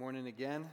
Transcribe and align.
Morning 0.00 0.28
again. 0.28 0.64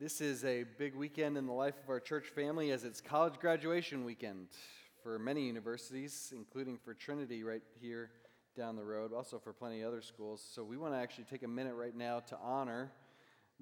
This 0.00 0.20
is 0.20 0.44
a 0.44 0.64
big 0.76 0.96
weekend 0.96 1.38
in 1.38 1.46
the 1.46 1.52
life 1.52 1.76
of 1.84 1.88
our 1.88 2.00
church 2.00 2.26
family 2.34 2.72
as 2.72 2.82
it's 2.82 3.00
college 3.00 3.34
graduation 3.38 4.04
weekend 4.04 4.48
for 5.04 5.20
many 5.20 5.46
universities, 5.46 6.32
including 6.34 6.78
for 6.78 6.94
Trinity 6.94 7.44
right 7.44 7.62
here 7.80 8.10
down 8.56 8.74
the 8.74 8.82
road, 8.82 9.12
also 9.12 9.38
for 9.38 9.52
plenty 9.52 9.82
of 9.82 9.86
other 9.86 10.02
schools. 10.02 10.44
So 10.52 10.64
we 10.64 10.76
want 10.76 10.94
to 10.94 10.98
actually 10.98 11.26
take 11.30 11.44
a 11.44 11.48
minute 11.48 11.76
right 11.76 11.94
now 11.94 12.18
to 12.18 12.36
honor 12.42 12.90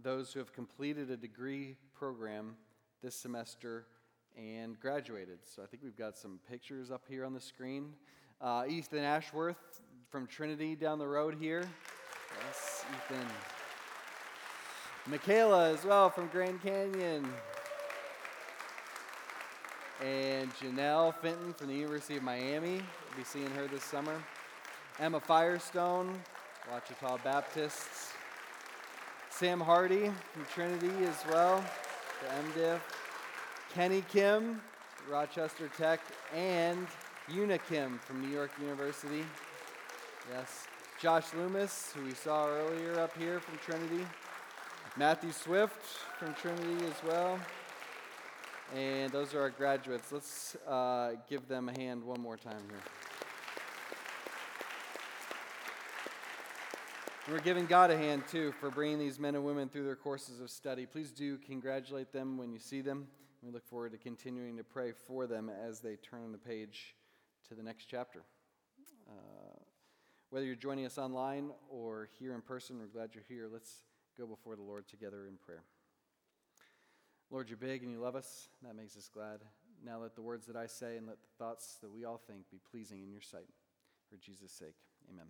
those 0.03 0.33
who 0.33 0.39
have 0.39 0.55
completed 0.55 1.11
a 1.11 1.19
degree 1.19 1.77
program 1.93 2.57
this 3.03 3.15
semester 3.15 3.85
and 4.39 4.81
graduated. 4.81 5.41
So 5.45 5.63
I 5.63 5.67
think 5.67 5.83
we've 5.83 5.99
got 5.99 6.17
some 6.17 6.41
pictures 6.49 6.91
up 6.91 7.03
here 7.07 7.27
on 7.27 7.35
the 7.35 7.43
screen. 7.43 7.93
Uh, 8.41 8.65
Ethan 8.67 9.05
Ashworth 9.05 9.83
from 10.09 10.27
Trinity 10.27 10.77
down 10.77 10.99
the 10.99 11.09
road 11.09 11.37
here. 11.39 11.69
Yes, 12.47 12.87
Ethan. 13.11 13.27
Michaela 15.07 15.71
as 15.73 15.85
well 15.85 16.11
from 16.11 16.29
Grand 16.29 16.63
Canyon. 16.63 17.27
And 20.05 20.51
Janelle 20.55 21.15
Fenton 21.15 21.55
from 21.55 21.69
the 21.69 21.75
University 21.75 22.17
of 22.17 22.23
Miami. 22.23 22.77
We'll 22.77 23.19
be 23.19 23.25
seeing 23.25 23.51
her 23.51 23.67
this 23.67 23.85
summer. 23.85 24.23
Emma 24.99 25.21
Firestone, 25.21 26.19
Ouachita 26.71 27.19
Baptists. 27.25 28.13
Sam 29.31 29.61
Hardy 29.61 30.11
from 30.33 30.45
Trinity 30.53 31.05
as 31.07 31.17
well, 31.31 31.65
the 32.21 32.61
MDiv. 32.61 32.81
Kenny 33.73 34.03
Kim, 34.11 34.61
Rochester 35.11 35.71
Tech, 35.79 36.01
and 36.35 36.87
Una 37.35 37.59
Kim 37.59 37.99
from 38.05 38.21
New 38.21 38.29
York 38.29 38.51
University. 38.61 39.25
Yes. 40.31 40.67
Josh 41.01 41.33
Loomis, 41.35 41.93
who 41.95 42.05
we 42.05 42.13
saw 42.13 42.47
earlier 42.47 43.01
up 43.01 43.17
here 43.17 43.41
from 43.41 43.57
Trinity. 43.65 44.05
Matthew 45.01 45.33
Swift 45.33 45.83
from 46.19 46.35
Trinity 46.35 46.85
as 46.85 47.03
well. 47.09 47.41
And 48.77 49.11
those 49.11 49.33
are 49.33 49.41
our 49.41 49.49
graduates. 49.49 50.13
Let's 50.13 50.57
uh, 50.69 51.13
give 51.27 51.49
them 51.49 51.71
a 51.71 51.81
hand 51.81 52.05
one 52.05 52.21
more 52.21 52.37
time 52.37 52.61
here. 52.69 52.83
We're 57.31 57.41
giving 57.41 57.65
God 57.65 57.91
a 57.91 57.97
hand 57.97 58.25
too 58.31 58.53
for 58.61 58.71
bringing 58.71 58.99
these 58.99 59.19
men 59.19 59.35
and 59.35 59.43
women 59.43 59.71
through 59.71 59.85
their 59.85 59.97
courses 59.97 60.39
of 60.39 60.51
study. 60.51 60.85
Please 60.85 61.13
do 61.13 61.39
congratulate 61.39 62.13
them 62.13 62.37
when 62.37 62.53
you 62.53 62.59
see 62.59 62.83
them. 62.83 63.07
We 63.43 63.51
look 63.51 63.67
forward 63.67 63.93
to 63.93 63.99
continuing 63.99 64.59
to 64.59 64.65
pray 64.65 64.93
for 64.93 65.27
them 65.27 65.49
as 65.49 65.81
they 65.81 65.97
turn 65.97 66.31
the 66.31 66.37
page 66.37 66.95
to 67.49 67.55
the 67.55 67.63
next 67.63 67.87
chapter. 67.87 68.21
Uh, 69.09 69.61
whether 70.29 70.45
you're 70.45 70.57
joining 70.57 70.85
us 70.85 70.99
online 70.99 71.53
or 71.71 72.11
here 72.19 72.35
in 72.35 72.43
person, 72.43 72.79
we're 72.79 72.85
glad 72.85 73.15
you're 73.15 73.25
here. 73.27 73.49
Let's 73.51 73.73
go 74.21 74.27
before 74.27 74.55
the 74.55 74.63
Lord 74.63 74.87
together 74.87 75.27
in 75.27 75.37
prayer. 75.37 75.63
Lord, 77.31 77.49
you're 77.49 77.57
big 77.57 77.83
and 77.83 77.91
you 77.91 78.01
love 78.01 78.17
us. 78.17 78.49
That 78.63 78.75
makes 78.75 78.97
us 78.97 79.09
glad. 79.09 79.41
Now 79.83 79.99
let 80.03 80.15
the 80.15 80.21
words 80.21 80.47
that 80.47 80.57
I 80.57 80.67
say 80.67 80.99
and 80.99 81.07
let 81.07 81.17
the 81.23 81.43
thoughts 81.43 81.79
that 81.81 81.91
we 81.91 82.05
all 82.05 82.21
think 82.27 82.51
be 82.51 82.61
pleasing 82.71 83.03
in 83.03 83.11
your 83.11 83.23
sight. 83.23 83.49
For 84.11 84.17
Jesus' 84.17 84.53
sake, 84.53 84.75
amen. 85.11 85.27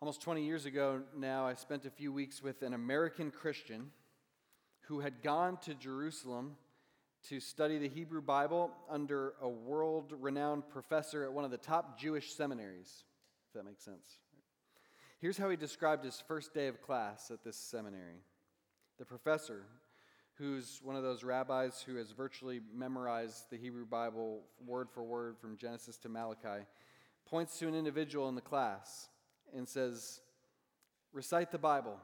Almost 0.00 0.22
20 0.22 0.44
years 0.44 0.66
ago 0.66 1.02
now, 1.16 1.46
I 1.46 1.54
spent 1.54 1.86
a 1.86 1.90
few 1.90 2.12
weeks 2.12 2.42
with 2.42 2.62
an 2.62 2.74
American 2.74 3.30
Christian 3.30 3.90
who 4.88 5.00
had 5.00 5.22
gone 5.22 5.58
to 5.58 5.74
Jerusalem 5.74 6.56
to 7.28 7.38
study 7.38 7.78
the 7.78 7.88
Hebrew 7.88 8.22
Bible 8.22 8.72
under 8.90 9.34
a 9.40 9.48
world 9.48 10.12
renowned 10.18 10.68
professor 10.68 11.22
at 11.22 11.32
one 11.32 11.44
of 11.44 11.50
the 11.52 11.58
top 11.58 11.98
Jewish 11.98 12.32
seminaries, 12.32 13.04
if 13.48 13.54
that 13.54 13.64
makes 13.64 13.84
sense. 13.84 14.18
Here's 15.24 15.38
how 15.38 15.48
he 15.48 15.56
described 15.56 16.04
his 16.04 16.22
first 16.28 16.52
day 16.52 16.66
of 16.66 16.82
class 16.82 17.30
at 17.30 17.42
this 17.42 17.56
seminary. 17.56 18.20
The 18.98 19.06
professor, 19.06 19.62
who's 20.34 20.80
one 20.82 20.96
of 20.96 21.02
those 21.02 21.24
rabbis 21.24 21.80
who 21.80 21.96
has 21.96 22.10
virtually 22.10 22.60
memorized 22.76 23.48
the 23.48 23.56
Hebrew 23.56 23.86
Bible 23.86 24.42
word 24.66 24.90
for 24.90 25.02
word 25.02 25.38
from 25.38 25.56
Genesis 25.56 25.96
to 26.00 26.10
Malachi, 26.10 26.66
points 27.24 27.58
to 27.60 27.68
an 27.68 27.74
individual 27.74 28.28
in 28.28 28.34
the 28.34 28.42
class 28.42 29.08
and 29.56 29.66
says, 29.66 30.20
Recite 31.14 31.50
the 31.50 31.58
Bible. 31.58 31.96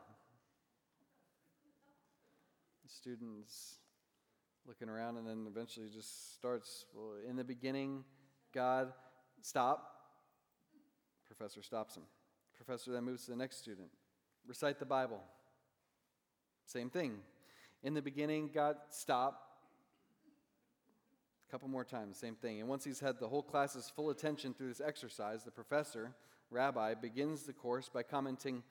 The 2.83 2.89
students 2.89 3.81
looking 4.67 4.89
around 4.89 5.19
and 5.19 5.27
then 5.27 5.45
eventually 5.47 5.91
just 5.95 6.33
starts, 6.37 6.87
well, 6.95 7.17
in 7.29 7.37
the 7.37 7.45
beginning, 7.45 8.03
God, 8.55 8.95
stop. 9.43 10.07
Professor 11.27 11.63
stops 11.63 11.99
him. 11.99 12.05
Professor 12.65 12.93
then 12.93 13.05
moves 13.05 13.25
to 13.25 13.31
the 13.31 13.37
next 13.39 13.57
student. 13.57 13.89
Recite 14.47 14.79
the 14.79 14.85
Bible. 14.85 15.23
Same 16.67 16.91
thing. 16.91 17.21
In 17.83 17.95
the 17.95 18.03
beginning, 18.03 18.51
God, 18.53 18.77
stop. 18.91 19.47
A 21.49 21.51
couple 21.51 21.69
more 21.69 21.87
times, 21.87 22.19
same 22.19 22.35
thing. 22.35 22.61
And 22.61 22.69
once 22.69 22.85
he's 22.85 23.01
had 23.01 23.19
the 23.19 23.29
whole 23.29 23.43
class's 23.43 23.89
full 23.89 24.11
attention 24.11 24.53
through 24.53 24.69
this 24.69 24.83
exercise, 24.83 25.43
the 25.43 25.51
professor, 25.51 26.13
rabbi, 26.51 26.93
begins 26.93 27.45
the 27.45 27.55
course 27.55 27.89
by 27.89 28.03
commenting, 28.03 28.63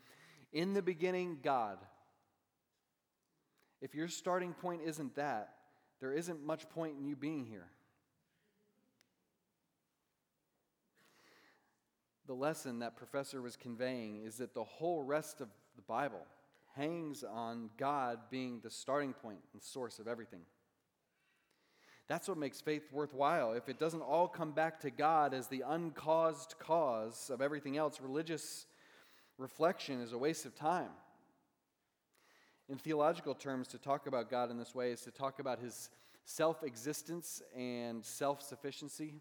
In 0.53 0.75
the 0.75 0.83
beginning, 0.83 1.39
God. 1.41 1.79
If 3.81 3.95
your 3.95 4.07
starting 4.07 4.53
point 4.53 4.83
isn't 4.85 5.15
that, 5.15 5.55
there 5.99 6.13
isn't 6.13 6.45
much 6.45 6.69
point 6.69 6.97
in 6.99 7.05
you 7.07 7.15
being 7.15 7.47
here. 7.47 7.65
The 12.29 12.35
lesson 12.35 12.77
that 12.79 12.95
professor 12.95 13.41
was 13.41 13.55
conveying 13.55 14.21
is 14.23 14.35
that 14.35 14.53
the 14.53 14.63
whole 14.63 15.01
rest 15.01 15.41
of 15.41 15.47
the 15.75 15.81
Bible 15.81 16.27
hangs 16.75 17.23
on 17.23 17.71
God 17.75 18.19
being 18.29 18.59
the 18.61 18.69
starting 18.69 19.13
point 19.13 19.39
and 19.51 19.63
source 19.63 19.97
of 19.97 20.07
everything. 20.07 20.41
That's 22.07 22.27
what 22.27 22.37
makes 22.37 22.61
faith 22.61 22.83
worthwhile. 22.91 23.53
If 23.53 23.67
it 23.67 23.79
doesn't 23.79 24.03
all 24.03 24.27
come 24.27 24.51
back 24.51 24.79
to 24.81 24.91
God 24.91 25.33
as 25.33 25.47
the 25.47 25.63
uncaused 25.65 26.53
cause 26.59 27.31
of 27.33 27.41
everything 27.41 27.77
else, 27.77 27.99
religious 27.99 28.67
reflection 29.39 29.99
is 29.99 30.13
a 30.13 30.17
waste 30.19 30.45
of 30.45 30.53
time. 30.53 30.91
In 32.69 32.77
theological 32.77 33.33
terms, 33.33 33.67
to 33.69 33.79
talk 33.79 34.05
about 34.05 34.29
God 34.29 34.51
in 34.51 34.59
this 34.59 34.75
way 34.75 34.91
is 34.91 35.01
to 35.01 35.09
talk 35.09 35.39
about 35.39 35.57
his 35.57 35.89
self 36.25 36.61
existence 36.61 37.41
and 37.57 38.05
self 38.05 38.43
sufficiency. 38.43 39.15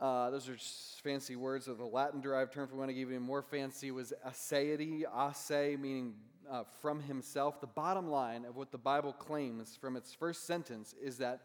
Uh, 0.00 0.30
those 0.30 0.48
are 0.48 0.56
fancy 1.02 1.36
words 1.36 1.68
of 1.68 1.76
the 1.76 1.84
Latin 1.84 2.22
derived 2.22 2.54
term. 2.54 2.64
If 2.64 2.72
we 2.72 2.78
want 2.78 2.88
to 2.88 2.94
give 2.94 3.10
you 3.10 3.20
more 3.20 3.42
fancy, 3.42 3.90
was 3.90 4.14
aseity, 4.26 5.02
ase, 5.02 5.78
meaning 5.78 6.14
uh, 6.50 6.62
from 6.80 7.00
himself. 7.02 7.60
The 7.60 7.66
bottom 7.66 8.10
line 8.10 8.46
of 8.46 8.56
what 8.56 8.72
the 8.72 8.78
Bible 8.78 9.12
claims 9.12 9.76
from 9.78 9.96
its 9.96 10.14
first 10.14 10.46
sentence 10.46 10.94
is 11.02 11.18
that 11.18 11.42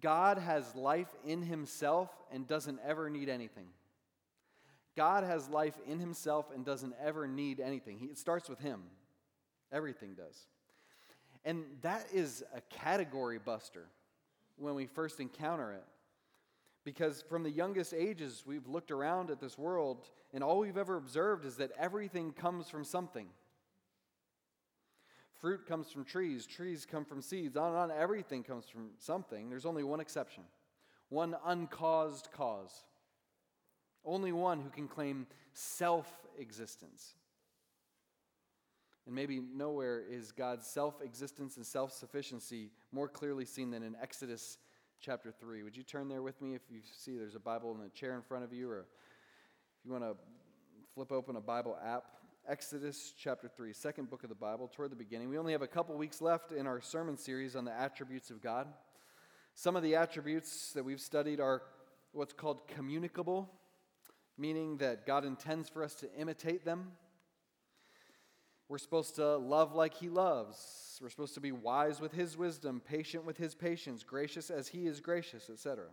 God 0.00 0.38
has 0.38 0.76
life 0.76 1.08
in 1.24 1.42
himself 1.42 2.10
and 2.32 2.46
doesn't 2.46 2.78
ever 2.86 3.10
need 3.10 3.28
anything. 3.28 3.66
God 4.96 5.24
has 5.24 5.48
life 5.48 5.74
in 5.86 5.98
himself 5.98 6.46
and 6.54 6.64
doesn't 6.64 6.94
ever 7.02 7.26
need 7.26 7.58
anything. 7.58 7.98
He, 7.98 8.06
it 8.06 8.18
starts 8.18 8.48
with 8.48 8.60
him. 8.60 8.82
Everything 9.72 10.14
does. 10.14 10.46
And 11.44 11.64
that 11.82 12.06
is 12.12 12.44
a 12.54 12.60
category 12.60 13.38
buster 13.38 13.86
when 14.56 14.74
we 14.74 14.86
first 14.86 15.18
encounter 15.18 15.72
it. 15.72 15.84
Because 16.84 17.22
from 17.28 17.42
the 17.42 17.50
youngest 17.50 17.92
ages, 17.92 18.44
we've 18.46 18.66
looked 18.66 18.90
around 18.90 19.30
at 19.30 19.40
this 19.40 19.58
world, 19.58 20.08
and 20.32 20.42
all 20.42 20.60
we've 20.60 20.76
ever 20.76 20.96
observed 20.96 21.44
is 21.44 21.56
that 21.56 21.70
everything 21.78 22.32
comes 22.32 22.68
from 22.68 22.84
something. 22.84 23.26
Fruit 25.40 25.66
comes 25.66 25.90
from 25.90 26.04
trees, 26.04 26.46
trees 26.46 26.86
come 26.90 27.04
from 27.04 27.22
seeds, 27.22 27.56
on 27.56 27.68
and 27.68 27.76
on. 27.76 27.90
Everything 27.90 28.42
comes 28.42 28.68
from 28.68 28.90
something. 28.98 29.50
There's 29.50 29.66
only 29.66 29.84
one 29.84 30.00
exception 30.00 30.44
one 31.10 31.34
uncaused 31.46 32.28
cause. 32.32 32.84
Only 34.04 34.32
one 34.32 34.60
who 34.60 34.70
can 34.70 34.88
claim 34.88 35.26
self 35.52 36.06
existence. 36.38 37.14
And 39.06 39.14
maybe 39.14 39.40
nowhere 39.40 40.02
is 40.08 40.32
God's 40.32 40.66
self 40.66 41.00
existence 41.02 41.56
and 41.56 41.64
self 41.64 41.92
sufficiency 41.92 42.70
more 42.92 43.08
clearly 43.08 43.44
seen 43.44 43.70
than 43.70 43.82
in 43.82 43.96
Exodus 44.00 44.58
chapter 45.00 45.32
3. 45.32 45.62
Would 45.62 45.76
you 45.76 45.82
turn 45.82 46.08
there 46.08 46.22
with 46.22 46.40
me 46.42 46.54
if 46.54 46.62
you 46.70 46.80
see 46.82 47.16
there's 47.16 47.34
a 47.34 47.40
Bible 47.40 47.72
in 47.72 47.80
the 47.80 47.88
chair 47.90 48.14
in 48.14 48.22
front 48.22 48.44
of 48.44 48.52
you, 48.52 48.68
or 48.68 48.80
if 48.80 48.86
you 49.84 49.92
want 49.92 50.04
to 50.04 50.16
flip 50.94 51.12
open 51.12 51.36
a 51.36 51.40
Bible 51.40 51.76
app? 51.84 52.04
Exodus 52.48 53.12
chapter 53.16 53.48
3, 53.48 53.72
second 53.72 54.08
book 54.08 54.22
of 54.22 54.28
the 54.28 54.34
Bible, 54.34 54.70
toward 54.74 54.90
the 54.90 54.96
beginning. 54.96 55.28
We 55.28 55.38
only 55.38 55.52
have 55.52 55.62
a 55.62 55.68
couple 55.68 55.96
weeks 55.96 56.20
left 56.22 56.50
in 56.50 56.66
our 56.66 56.80
sermon 56.80 57.16
series 57.16 57.54
on 57.54 57.64
the 57.64 57.72
attributes 57.72 58.30
of 58.30 58.40
God. 58.40 58.66
Some 59.54 59.76
of 59.76 59.82
the 59.82 59.96
attributes 59.96 60.72
that 60.72 60.84
we've 60.84 61.00
studied 61.00 61.40
are 61.40 61.62
what's 62.12 62.32
called 62.32 62.66
communicable, 62.66 63.50
meaning 64.38 64.78
that 64.78 65.06
God 65.06 65.24
intends 65.24 65.68
for 65.68 65.84
us 65.84 65.94
to 65.96 66.12
imitate 66.16 66.64
them. 66.64 66.92
We're 68.68 68.78
supposed 68.78 69.16
to 69.16 69.36
love 69.36 69.74
like 69.74 69.94
he 69.94 70.08
loves. 70.08 70.98
We're 71.00 71.08
supposed 71.08 71.34
to 71.34 71.40
be 71.40 71.52
wise 71.52 72.00
with 72.00 72.12
his 72.12 72.36
wisdom, 72.36 72.80
patient 72.80 73.24
with 73.24 73.38
his 73.38 73.54
patience, 73.54 74.02
gracious 74.02 74.50
as 74.50 74.68
he 74.68 74.86
is 74.86 75.00
gracious, 75.00 75.48
etc. 75.48 75.84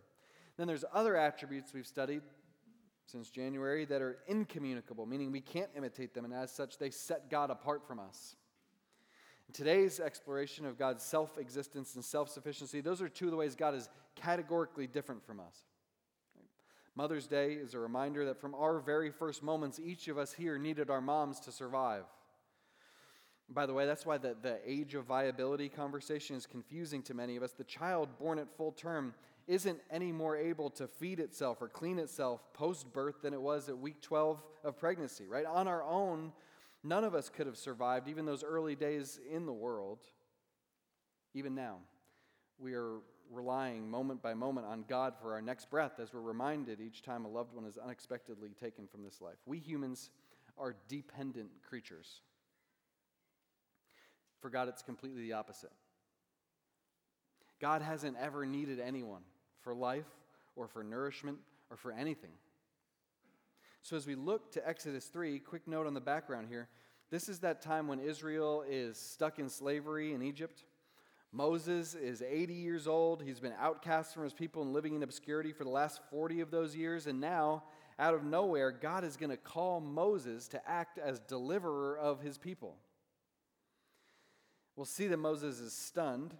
Then 0.56 0.66
there's 0.66 0.84
other 0.92 1.16
attributes 1.16 1.72
we've 1.72 1.86
studied, 1.86 2.22
since 3.06 3.30
January 3.30 3.84
that 3.86 4.02
are 4.02 4.18
incommunicable, 4.26 5.06
meaning 5.06 5.30
we 5.30 5.40
can't 5.40 5.70
imitate 5.76 6.12
them, 6.12 6.24
and 6.24 6.34
as 6.34 6.50
such, 6.50 6.76
they 6.76 6.90
set 6.90 7.30
God 7.30 7.50
apart 7.50 7.86
from 7.86 8.00
us. 8.00 8.34
In 9.48 9.54
today's 9.54 10.00
exploration 10.00 10.66
of 10.66 10.76
God's 10.76 11.04
self 11.04 11.38
existence 11.38 11.94
and 11.94 12.04
self 12.04 12.28
sufficiency, 12.28 12.80
those 12.80 13.00
are 13.00 13.08
two 13.08 13.26
of 13.26 13.30
the 13.30 13.36
ways 13.36 13.54
God 13.54 13.74
is 13.74 13.88
categorically 14.16 14.86
different 14.86 15.24
from 15.24 15.38
us. 15.38 15.62
Mother's 16.96 17.26
Day 17.26 17.52
is 17.52 17.74
a 17.74 17.78
reminder 17.78 18.24
that 18.24 18.40
from 18.40 18.54
our 18.54 18.80
very 18.80 19.10
first 19.10 19.42
moments, 19.42 19.78
each 19.78 20.08
of 20.08 20.18
us 20.18 20.32
here 20.32 20.58
needed 20.58 20.90
our 20.90 21.00
moms 21.00 21.38
to 21.40 21.52
survive. 21.52 22.04
By 23.48 23.66
the 23.66 23.74
way, 23.74 23.86
that's 23.86 24.04
why 24.04 24.18
the, 24.18 24.36
the 24.40 24.58
age 24.66 24.94
of 24.94 25.04
viability 25.04 25.68
conversation 25.68 26.36
is 26.36 26.46
confusing 26.46 27.02
to 27.04 27.14
many 27.14 27.36
of 27.36 27.42
us. 27.42 27.52
The 27.52 27.64
child 27.64 28.08
born 28.18 28.38
at 28.38 28.48
full 28.56 28.72
term 28.72 29.14
isn't 29.46 29.78
any 29.90 30.10
more 30.10 30.36
able 30.36 30.70
to 30.70 30.88
feed 30.88 31.20
itself 31.20 31.62
or 31.62 31.68
clean 31.68 31.98
itself 31.98 32.40
post 32.52 32.92
birth 32.92 33.22
than 33.22 33.32
it 33.32 33.40
was 33.40 33.68
at 33.68 33.78
week 33.78 34.00
12 34.02 34.42
of 34.64 34.76
pregnancy, 34.76 35.26
right? 35.28 35.46
On 35.46 35.68
our 35.68 35.84
own, 35.84 36.32
none 36.82 37.04
of 37.04 37.14
us 37.14 37.28
could 37.28 37.46
have 37.46 37.56
survived 37.56 38.08
even 38.08 38.26
those 38.26 38.42
early 38.42 38.74
days 38.74 39.20
in 39.30 39.46
the 39.46 39.52
world. 39.52 40.00
Even 41.34 41.54
now, 41.54 41.76
we 42.58 42.74
are 42.74 42.98
relying 43.30 43.88
moment 43.88 44.22
by 44.22 44.34
moment 44.34 44.66
on 44.66 44.84
God 44.88 45.14
for 45.20 45.34
our 45.34 45.42
next 45.42 45.70
breath 45.70 46.00
as 46.00 46.12
we're 46.12 46.20
reminded 46.20 46.80
each 46.80 47.02
time 47.02 47.24
a 47.24 47.28
loved 47.28 47.54
one 47.54 47.64
is 47.64 47.78
unexpectedly 47.78 48.50
taken 48.60 48.86
from 48.86 49.04
this 49.04 49.20
life. 49.20 49.36
We 49.46 49.58
humans 49.58 50.10
are 50.58 50.74
dependent 50.88 51.50
creatures. 51.68 52.22
For 54.40 54.50
God, 54.50 54.68
it's 54.68 54.82
completely 54.82 55.22
the 55.22 55.32
opposite. 55.32 55.72
God 57.60 57.82
hasn't 57.82 58.16
ever 58.20 58.44
needed 58.44 58.80
anyone 58.80 59.22
for 59.60 59.74
life 59.74 60.06
or 60.54 60.68
for 60.68 60.84
nourishment 60.84 61.38
or 61.70 61.76
for 61.76 61.92
anything. 61.92 62.32
So, 63.82 63.96
as 63.96 64.06
we 64.06 64.14
look 64.14 64.52
to 64.52 64.68
Exodus 64.68 65.06
3, 65.06 65.38
quick 65.38 65.66
note 65.66 65.86
on 65.86 65.94
the 65.94 66.00
background 66.00 66.48
here. 66.48 66.68
This 67.10 67.28
is 67.28 67.38
that 67.40 67.62
time 67.62 67.86
when 67.86 68.00
Israel 68.00 68.64
is 68.68 68.98
stuck 68.98 69.38
in 69.38 69.48
slavery 69.48 70.12
in 70.12 70.22
Egypt. 70.22 70.64
Moses 71.32 71.94
is 71.94 72.22
80 72.22 72.54
years 72.54 72.88
old. 72.88 73.22
He's 73.22 73.38
been 73.38 73.54
outcast 73.60 74.14
from 74.14 74.24
his 74.24 74.32
people 74.32 74.62
and 74.62 74.72
living 74.72 74.96
in 74.96 75.02
obscurity 75.02 75.52
for 75.52 75.64
the 75.64 75.70
last 75.70 76.00
40 76.10 76.40
of 76.40 76.50
those 76.50 76.74
years. 76.74 77.06
And 77.06 77.20
now, 77.20 77.62
out 77.98 78.14
of 78.14 78.24
nowhere, 78.24 78.72
God 78.72 79.04
is 79.04 79.16
going 79.16 79.30
to 79.30 79.36
call 79.36 79.80
Moses 79.80 80.48
to 80.48 80.68
act 80.68 80.98
as 80.98 81.20
deliverer 81.20 81.96
of 81.96 82.20
his 82.20 82.38
people. 82.38 82.76
We'll 84.76 84.84
see 84.84 85.06
that 85.06 85.16
Moses 85.16 85.58
is 85.58 85.72
stunned, 85.72 86.34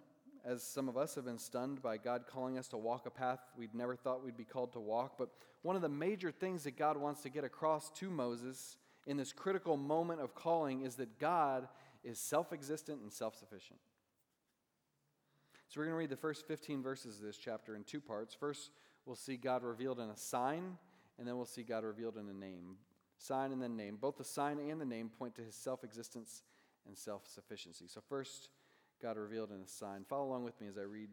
as 0.45 0.61
some 0.61 0.87
of 0.87 0.95
us 0.95 1.15
have 1.15 1.25
been 1.25 1.39
stunned 1.39 1.81
by 1.81 1.97
God 1.97 2.25
calling 2.27 2.57
us 2.57 2.67
to 2.69 2.77
walk 2.77 3.05
a 3.07 3.09
path 3.09 3.39
we'd 3.57 3.73
never 3.73 3.95
thought 3.95 4.23
we'd 4.23 4.37
be 4.37 4.45
called 4.45 4.71
to 4.73 4.79
walk. 4.79 5.17
But 5.17 5.29
one 5.63 5.75
of 5.75 5.81
the 5.81 5.89
major 5.89 6.31
things 6.31 6.63
that 6.63 6.77
God 6.77 6.97
wants 6.97 7.23
to 7.23 7.29
get 7.29 7.43
across 7.43 7.89
to 7.91 8.09
Moses 8.09 8.77
in 9.07 9.17
this 9.17 9.33
critical 9.33 9.75
moment 9.75 10.21
of 10.21 10.35
calling 10.35 10.83
is 10.83 10.95
that 10.95 11.19
God 11.19 11.67
is 12.03 12.19
self 12.19 12.53
existent 12.53 13.01
and 13.01 13.11
self 13.11 13.35
sufficient. 13.35 13.79
So 15.67 15.81
we're 15.81 15.85
going 15.85 15.95
to 15.95 15.99
read 15.99 16.09
the 16.09 16.15
first 16.15 16.47
15 16.47 16.81
verses 16.81 17.17
of 17.17 17.25
this 17.25 17.37
chapter 17.37 17.75
in 17.75 17.83
two 17.83 17.99
parts. 17.99 18.33
First, 18.33 18.69
we'll 19.05 19.17
see 19.17 19.35
God 19.35 19.63
revealed 19.63 19.99
in 19.99 20.09
a 20.09 20.15
sign, 20.15 20.77
and 21.17 21.27
then 21.27 21.35
we'll 21.35 21.45
see 21.45 21.63
God 21.63 21.83
revealed 21.83 22.17
in 22.17 22.29
a 22.29 22.33
name. 22.33 22.77
Sign 23.17 23.51
and 23.51 23.61
then 23.61 23.75
name. 23.75 23.97
Both 23.99 24.17
the 24.17 24.23
sign 24.23 24.59
and 24.59 24.79
the 24.79 24.85
name 24.85 25.09
point 25.09 25.35
to 25.35 25.41
his 25.41 25.55
self 25.55 25.83
existence 25.83 26.43
and 26.87 26.97
self 26.97 27.27
sufficiency. 27.27 27.85
So, 27.87 28.01
first, 28.07 28.49
God 29.01 29.17
revealed 29.17 29.51
in 29.51 29.61
a 29.61 29.67
sign. 29.67 30.05
Follow 30.07 30.25
along 30.25 30.43
with 30.43 30.59
me 30.59 30.67
as 30.67 30.77
I 30.77 30.81
read 30.81 31.09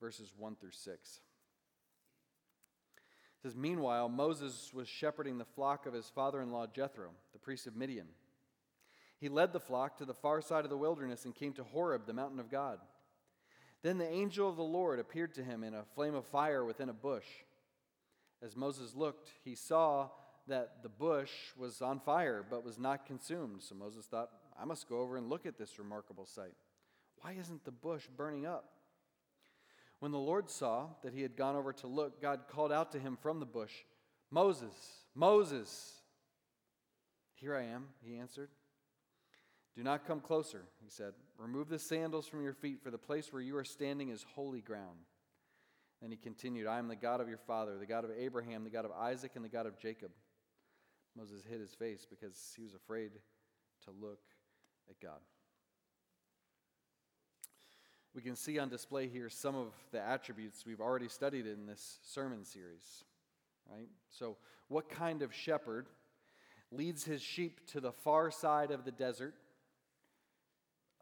verses 0.00 0.32
1 0.36 0.56
through 0.56 0.72
6. 0.72 1.20
It 2.94 3.42
says, 3.42 3.54
Meanwhile, 3.54 4.08
Moses 4.08 4.72
was 4.74 4.88
shepherding 4.88 5.38
the 5.38 5.44
flock 5.44 5.86
of 5.86 5.94
his 5.94 6.08
father 6.08 6.42
in 6.42 6.50
law 6.50 6.66
Jethro, 6.66 7.10
the 7.32 7.38
priest 7.38 7.66
of 7.66 7.76
Midian. 7.76 8.08
He 9.20 9.28
led 9.28 9.52
the 9.52 9.60
flock 9.60 9.98
to 9.98 10.04
the 10.04 10.14
far 10.14 10.40
side 10.40 10.64
of 10.64 10.70
the 10.70 10.76
wilderness 10.76 11.24
and 11.24 11.34
came 11.34 11.52
to 11.54 11.64
Horeb, 11.64 12.06
the 12.06 12.12
mountain 12.12 12.40
of 12.40 12.50
God. 12.50 12.78
Then 13.82 13.98
the 13.98 14.08
angel 14.08 14.48
of 14.48 14.56
the 14.56 14.62
Lord 14.62 14.98
appeared 14.98 15.34
to 15.34 15.44
him 15.44 15.62
in 15.62 15.74
a 15.74 15.84
flame 15.94 16.14
of 16.14 16.26
fire 16.26 16.64
within 16.64 16.88
a 16.88 16.94
bush. 16.94 17.26
As 18.42 18.56
Moses 18.56 18.94
looked, 18.94 19.30
he 19.44 19.54
saw 19.54 20.08
that 20.46 20.82
the 20.82 20.88
bush 20.88 21.30
was 21.56 21.82
on 21.82 22.00
fire 22.00 22.44
but 22.48 22.64
was 22.64 22.78
not 22.78 23.06
consumed. 23.06 23.62
So 23.62 23.74
Moses 23.74 24.06
thought, 24.06 24.30
I 24.60 24.64
must 24.64 24.88
go 24.88 25.00
over 25.00 25.16
and 25.16 25.28
look 25.28 25.46
at 25.46 25.58
this 25.58 25.78
remarkable 25.78 26.26
sight. 26.26 26.54
Why 27.20 27.36
isn't 27.38 27.64
the 27.64 27.70
bush 27.70 28.04
burning 28.16 28.46
up? 28.46 28.64
When 30.00 30.12
the 30.12 30.18
Lord 30.18 30.48
saw 30.48 30.86
that 31.02 31.12
he 31.12 31.22
had 31.22 31.36
gone 31.36 31.56
over 31.56 31.72
to 31.74 31.86
look, 31.86 32.22
God 32.22 32.42
called 32.48 32.72
out 32.72 32.92
to 32.92 32.98
him 32.98 33.16
from 33.20 33.40
the 33.40 33.46
bush, 33.46 33.72
Moses, 34.30 34.74
Moses. 35.14 35.94
Here 37.34 37.56
I 37.56 37.64
am, 37.64 37.86
he 38.00 38.16
answered. 38.16 38.50
Do 39.76 39.82
not 39.82 40.06
come 40.06 40.20
closer, 40.20 40.64
he 40.82 40.88
said. 40.88 41.12
Remove 41.36 41.68
the 41.68 41.78
sandals 41.78 42.26
from 42.26 42.42
your 42.42 42.52
feet, 42.52 42.82
for 42.82 42.90
the 42.90 42.98
place 42.98 43.32
where 43.32 43.42
you 43.42 43.56
are 43.56 43.64
standing 43.64 44.08
is 44.08 44.24
holy 44.34 44.60
ground. 44.60 44.98
Then 46.00 46.10
he 46.10 46.16
continued, 46.16 46.66
I 46.66 46.78
am 46.78 46.88
the 46.88 46.96
God 46.96 47.20
of 47.20 47.28
your 47.28 47.38
father, 47.38 47.78
the 47.78 47.86
God 47.86 48.04
of 48.04 48.10
Abraham, 48.16 48.64
the 48.64 48.70
God 48.70 48.84
of 48.84 48.92
Isaac, 48.92 49.32
and 49.34 49.44
the 49.44 49.48
God 49.48 49.66
of 49.66 49.78
Jacob. 49.78 50.10
Moses 51.16 51.42
hid 51.48 51.60
his 51.60 51.74
face 51.74 52.06
because 52.08 52.52
he 52.56 52.62
was 52.62 52.74
afraid 52.74 53.10
to 53.84 53.90
look 53.90 54.20
at 54.88 55.00
God. 55.00 55.20
We 58.14 58.22
can 58.22 58.36
see 58.36 58.58
on 58.58 58.68
display 58.68 59.06
here 59.06 59.28
some 59.28 59.54
of 59.54 59.72
the 59.92 60.00
attributes 60.00 60.64
we've 60.66 60.80
already 60.80 61.08
studied 61.08 61.46
in 61.46 61.66
this 61.66 61.98
sermon 62.02 62.44
series, 62.44 63.04
right? 63.70 63.88
So, 64.10 64.36
what 64.68 64.88
kind 64.88 65.22
of 65.22 65.32
shepherd 65.32 65.86
leads 66.72 67.04
his 67.04 67.22
sheep 67.22 67.66
to 67.68 67.80
the 67.80 67.92
far 67.92 68.30
side 68.30 68.70
of 68.70 68.84
the 68.84 68.90
desert? 68.90 69.34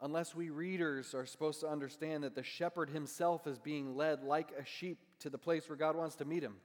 Unless 0.03 0.35
we 0.35 0.51
readers 0.51 1.15
are 1.15 1.25
supposed 1.25 1.61
to 1.61 1.69
understand 1.69 2.23
that 2.23 2.35
the 2.35 2.43
shepherd 2.43 2.91
himself 2.91 3.47
is 3.47 3.59
being 3.59 3.97
led 3.97 4.23
like 4.23 4.51
a 4.59 4.65
sheep 4.65 4.99
to 5.21 5.31
the 5.31 5.39
place 5.39 5.69
where 5.69 5.79
God 5.79 5.97
wants 5.97 6.17
to 6.17 6.27
meet 6.27 6.43
him. 6.43 6.57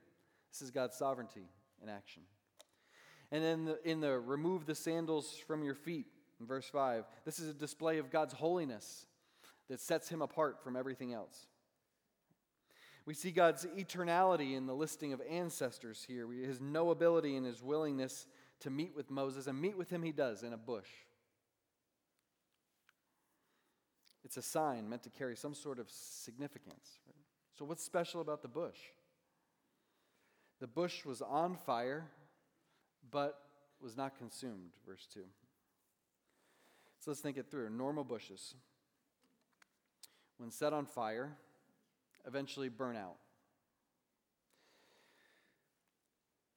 This 0.51 0.62
is 0.62 0.69
God's 0.69 0.97
sovereignty 0.97 1.47
in 1.81 1.88
action. 1.88 2.24
And 3.31 3.41
then 3.41 3.59
in 3.59 3.65
the, 3.65 3.89
in 3.89 4.00
the 4.01 4.19
remove 4.19 4.65
the 4.65 4.75
sandals 4.75 5.38
from 5.47 5.63
your 5.63 5.75
feet, 5.75 6.07
in 6.41 6.47
verse 6.47 6.67
5. 6.67 7.05
This 7.23 7.39
is 7.39 7.49
a 7.49 7.53
display 7.53 7.99
of 7.99 8.09
God's 8.09 8.33
holiness 8.33 9.05
that 9.69 9.79
sets 9.79 10.09
him 10.09 10.21
apart 10.21 10.61
from 10.61 10.75
everything 10.75 11.13
else. 11.13 11.47
We 13.05 13.13
see 13.13 13.31
God's 13.31 13.65
eternality 13.65 14.55
in 14.55 14.65
the 14.65 14.75
listing 14.75 15.13
of 15.13 15.21
ancestors 15.29 16.03
here, 16.05 16.27
his 16.31 16.59
knowability 16.59 17.38
and 17.38 17.45
his 17.45 17.63
willingness 17.63 18.27
to 18.62 18.69
meet 18.69 18.95
with 18.95 19.10
Moses, 19.10 19.48
and 19.48 19.60
meet 19.60 19.77
with 19.77 19.89
him 19.89 20.03
he 20.03 20.12
does 20.12 20.43
in 20.43 20.53
a 20.53 20.57
bush. 20.57 20.89
It's 24.24 24.38
a 24.38 24.41
sign 24.41 24.88
meant 24.88 25.03
to 25.03 25.10
carry 25.10 25.36
some 25.36 25.53
sort 25.53 25.79
of 25.79 25.89
significance. 25.89 27.00
So, 27.57 27.65
what's 27.65 27.83
special 27.83 28.21
about 28.21 28.43
the 28.43 28.48
bush? 28.48 28.77
The 30.60 30.67
bush 30.67 31.05
was 31.05 31.24
on 31.24 31.55
fire, 31.55 32.07
but 33.10 33.39
was 33.81 33.98
not 33.98 34.15
consumed, 34.17 34.74
verse 34.86 35.07
2. 35.12 35.21
So 37.01 37.10
let's 37.10 37.20
think 37.20 37.38
it 37.38 37.50
through. 37.50 37.72
Normal 37.72 38.03
bushes, 38.03 38.53
when 40.38 40.51
set 40.51 40.72
on 40.72 40.86
fire, 40.86 41.36
eventually 42.27 42.70
burn 42.70 42.96
out. 42.96 43.15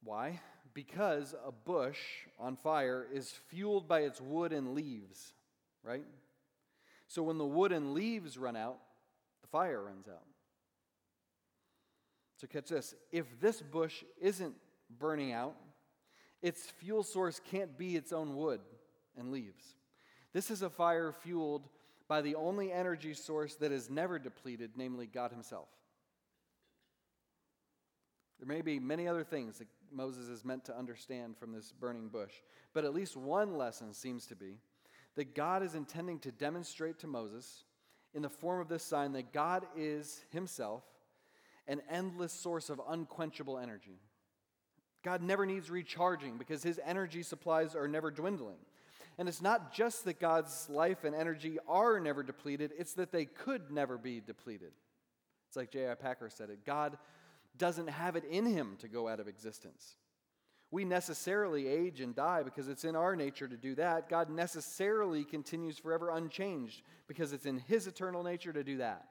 Why? 0.03 0.39
Because 0.75 1.33
a 1.43 1.51
bush 1.51 1.97
on 2.39 2.57
fire 2.57 3.07
is 3.11 3.31
fueled 3.47 3.87
by 3.87 4.01
its 4.01 4.21
wood 4.21 4.53
and 4.53 4.75
leaves, 4.75 5.33
right? 5.83 6.05
So 7.07 7.23
when 7.23 7.39
the 7.39 7.45
wood 7.45 7.71
and 7.71 7.95
leaves 7.95 8.37
run 8.37 8.55
out, 8.55 8.77
the 9.41 9.47
fire 9.47 9.81
runs 9.81 10.07
out. 10.07 10.27
So 12.37 12.45
catch 12.45 12.69
this 12.69 12.93
if 13.11 13.25
this 13.39 13.63
bush 13.63 14.03
isn't 14.21 14.53
burning 14.99 15.33
out, 15.33 15.55
its 16.43 16.69
fuel 16.79 17.01
source 17.01 17.41
can't 17.49 17.75
be 17.79 17.95
its 17.95 18.13
own 18.13 18.35
wood 18.35 18.59
and 19.17 19.31
leaves. 19.31 19.73
This 20.35 20.51
is 20.51 20.63
a 20.63 20.69
fire 20.69 21.13
fueled 21.13 21.69
by 22.09 22.21
the 22.21 22.35
only 22.35 22.69
energy 22.69 23.13
source 23.13 23.55
that 23.55 23.71
is 23.71 23.89
never 23.89 24.19
depleted, 24.19 24.71
namely 24.75 25.07
God 25.07 25.31
Himself. 25.31 25.69
There 28.37 28.47
may 28.53 28.61
be 28.61 28.77
many 28.77 29.07
other 29.07 29.23
things 29.23 29.59
that 29.59 29.69
Moses 29.93 30.27
is 30.27 30.43
meant 30.43 30.65
to 30.65 30.77
understand 30.77 31.37
from 31.37 31.53
this 31.53 31.71
burning 31.71 32.09
bush, 32.09 32.33
but 32.73 32.83
at 32.83 32.93
least 32.93 33.15
one 33.15 33.57
lesson 33.57 33.93
seems 33.93 34.25
to 34.25 34.35
be 34.35 34.57
that 35.15 35.35
God 35.35 35.63
is 35.63 35.73
intending 35.73 36.19
to 36.19 36.33
demonstrate 36.33 36.99
to 36.99 37.07
Moses, 37.07 37.63
in 38.13 38.21
the 38.21 38.29
form 38.29 38.59
of 38.59 38.67
this 38.67 38.83
sign, 38.83 39.13
that 39.13 39.31
God 39.31 39.63
is 39.77 40.25
Himself 40.31 40.83
an 41.65 41.81
endless 41.89 42.33
source 42.33 42.69
of 42.69 42.81
unquenchable 42.89 43.57
energy. 43.57 44.01
God 45.01 45.21
never 45.21 45.45
needs 45.45 45.69
recharging 45.69 46.37
because 46.37 46.61
His 46.61 46.77
energy 46.85 47.23
supplies 47.23 47.73
are 47.73 47.87
never 47.87 48.11
dwindling. 48.11 48.57
And 49.17 49.29
it's 49.29 49.41
not 49.41 49.73
just 49.73 50.05
that 50.05 50.19
God's 50.19 50.67
life 50.69 51.03
and 51.03 51.15
energy 51.15 51.57
are 51.67 51.99
never 51.99 52.23
depleted, 52.23 52.71
it's 52.77 52.93
that 52.93 53.11
they 53.11 53.25
could 53.25 53.71
never 53.71 53.97
be 53.97 54.19
depleted. 54.19 54.73
It's 55.47 55.55
like 55.55 55.71
J.I. 55.71 55.95
Packer 55.95 56.29
said 56.29 56.49
it 56.49 56.65
God 56.65 56.97
doesn't 57.57 57.87
have 57.87 58.15
it 58.15 58.25
in 58.25 58.45
him 58.45 58.75
to 58.79 58.87
go 58.87 59.07
out 59.07 59.19
of 59.19 59.27
existence. 59.27 59.95
We 60.71 60.83
necessarily 60.83 61.67
age 61.67 62.01
and 62.01 62.13
die 62.13 62.43
because 62.43 62.67
it's 62.67 62.83
in 62.83 62.97
our 62.97 63.15
nature 63.15 63.47
to 63.47 63.55
do 63.55 63.75
that. 63.75 64.09
God 64.09 64.29
necessarily 64.29 65.23
continues 65.23 65.77
forever 65.77 66.09
unchanged 66.09 66.81
because 67.07 67.31
it's 67.31 67.45
in 67.45 67.59
His 67.59 67.87
eternal 67.87 68.23
nature 68.23 68.51
to 68.51 68.63
do 68.63 68.77
that. 68.77 69.05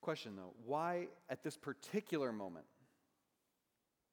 Question 0.00 0.36
though, 0.36 0.54
why 0.64 1.08
at 1.28 1.42
this 1.42 1.56
particular 1.56 2.32
moment, 2.32 2.64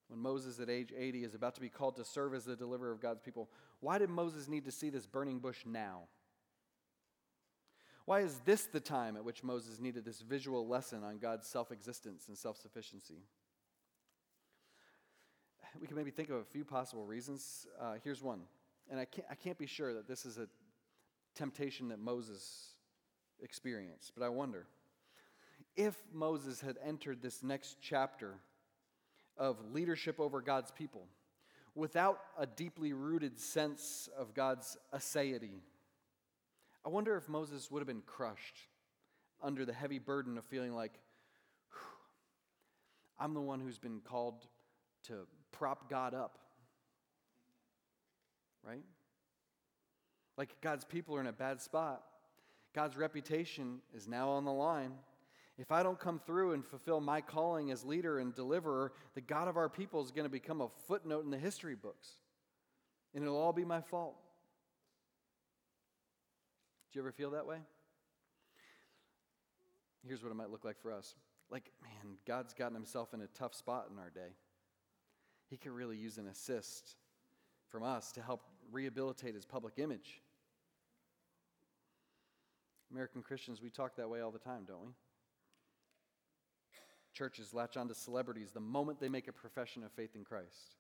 when 0.08 0.20
Moses 0.20 0.60
at 0.60 0.70
age 0.70 0.94
80 0.98 1.24
is 1.24 1.36
about 1.36 1.56
to 1.56 1.62
be 1.62 1.70
called 1.70 1.96
to 1.98 2.06
serve 2.06 2.34
as 2.34 2.46
the 2.46 2.56
deliverer 2.56 2.92
of 2.92 3.02
God's 3.02 3.22
people, 3.22 3.50
why 3.80 3.98
did 3.98 4.10
Moses 4.10 4.48
need 4.48 4.66
to 4.66 4.72
see 4.72 4.90
this 4.90 5.06
burning 5.06 5.40
bush 5.40 5.60
now? 5.66 6.04
Why 8.06 8.22
is 8.22 8.40
this 8.46 8.64
the 8.66 8.80
time 8.80 9.18
at 9.18 9.26
which 9.26 9.44
Moses 9.44 9.82
needed 9.82 10.06
this 10.06 10.22
visual 10.22 10.66
lesson 10.66 11.04
on 11.04 11.18
God's 11.18 11.48
self 11.48 11.72
existence 11.72 12.30
and 12.30 12.38
self 12.38 12.58
sufficiency? 12.58 13.26
We 15.82 15.88
can 15.88 15.98
maybe 15.98 16.12
think 16.12 16.30
of 16.30 16.38
a 16.38 16.46
few 16.46 16.64
possible 16.64 17.06
reasons. 17.06 17.68
Uh, 17.80 17.96
here's 18.04 18.24
one, 18.24 18.40
and 18.90 19.00
I 19.00 19.06
can't, 19.06 19.28
I 19.30 19.36
can't 19.36 19.58
be 19.58 19.68
sure 19.68 19.94
that 19.94 20.08
this 20.08 20.26
is 20.26 20.38
a 20.38 20.48
temptation 21.36 21.90
that 21.90 22.00
Moses 22.00 22.76
experienced, 23.44 24.14
but 24.18 24.26
I 24.26 24.30
wonder 24.30 24.68
if 25.76 25.96
Moses 26.12 26.62
had 26.62 26.78
entered 26.84 27.22
this 27.22 27.44
next 27.44 27.78
chapter 27.82 28.36
of 29.38 29.58
leadership 29.74 30.20
over 30.20 30.42
God's 30.42 30.72
people 30.72 31.08
without 31.78 32.20
a 32.38 32.46
deeply 32.46 32.92
rooted 32.92 33.40
sense 33.40 34.10
of 34.18 34.34
God's 34.34 34.78
aseity, 34.94 35.62
I 36.84 36.90
wonder 36.90 37.16
if 37.16 37.30
Moses 37.30 37.70
would 37.70 37.80
have 37.80 37.88
been 37.88 38.02
crushed 38.02 38.58
under 39.42 39.64
the 39.64 39.74
heavy 39.74 40.00
burden 40.00 40.38
of 40.38 40.46
feeling 40.46 40.74
like, 40.74 40.94
I'm 43.20 43.34
the 43.34 43.42
one 43.42 43.60
who's 43.60 43.78
been 43.78 44.00
called 44.00 44.48
to 45.04 45.28
prop 45.52 45.90
God 45.90 46.14
up. 46.14 46.40
Right? 48.66 48.84
Like 50.36 50.56
God's 50.62 50.84
people 50.84 51.16
are 51.16 51.22
in 51.22 51.28
a 51.28 51.32
bad 51.32 51.62
spot. 51.62 52.04
God's 52.74 52.98
reputation 52.98 53.80
is 53.96 54.08
now 54.08 54.30
on 54.30 54.46
the 54.46 54.52
line. 54.52 54.94
If 55.58 55.72
I 55.72 55.82
don't 55.82 56.00
come 56.00 56.20
through 56.20 56.54
and 56.54 56.64
fulfill 56.64 57.02
my 57.02 57.20
calling 57.20 57.72
as 57.72 57.84
leader 57.84 58.20
and 58.20 58.34
deliverer, 58.34 58.94
the 59.16 59.22
God 59.22 59.48
of 59.48 59.58
our 59.58 59.70
people 59.70 60.04
is 60.04 60.12
going 60.12 60.26
to 60.26 60.30
become 60.30 60.62
a 60.62 60.70
footnote 60.88 61.26
in 61.26 61.32
the 61.32 61.38
history 61.38 61.76
books. 61.76 62.10
And 63.16 63.24
it'll 63.24 63.38
all 63.38 63.54
be 63.54 63.66
my 63.66 63.82
fault. 63.82 64.16
Do 66.92 67.00
you 67.00 67.02
ever 67.02 67.12
feel 67.12 67.32
that 67.32 67.48
way? 67.48 67.58
Here's 70.08 70.22
what 70.22 70.32
it 70.32 70.36
might 70.36 70.52
look 70.52 70.64
like 70.64 70.80
for 70.80 70.94
us. 70.94 71.16
Like, 71.50 71.72
man, 71.82 72.18
God's 72.28 72.54
gotten 72.54 72.76
himself 72.76 73.14
in 73.14 73.22
a 73.22 73.28
tough 73.28 73.56
spot 73.56 73.88
in 73.92 73.98
our 73.98 74.12
day. 74.12 74.36
He 75.50 75.58
could 75.58 75.72
really 75.72 75.98
use 75.98 76.18
an 76.18 76.28
assist 76.28 76.96
from 77.70 77.84
us 77.84 78.12
to 78.14 78.22
help 78.22 78.42
rehabilitate 78.72 79.34
his 79.34 79.46
public 79.46 79.80
image. 79.80 80.22
American 82.92 83.22
Christians, 83.22 83.62
we 83.62 83.70
talk 83.70 83.96
that 83.96 84.10
way 84.10 84.22
all 84.22 84.32
the 84.32 84.40
time, 84.40 84.64
don't 84.68 84.86
we? 84.86 84.92
Churches 87.18 87.54
latch 87.54 87.78
onto 87.78 87.94
celebrities 87.94 88.52
the 88.52 88.60
moment 88.60 89.00
they 89.00 89.10
make 89.10 89.28
a 89.28 89.34
profession 89.34 89.84
of 89.84 89.92
faith 89.92 90.16
in 90.16 90.24
Christ. 90.24 90.76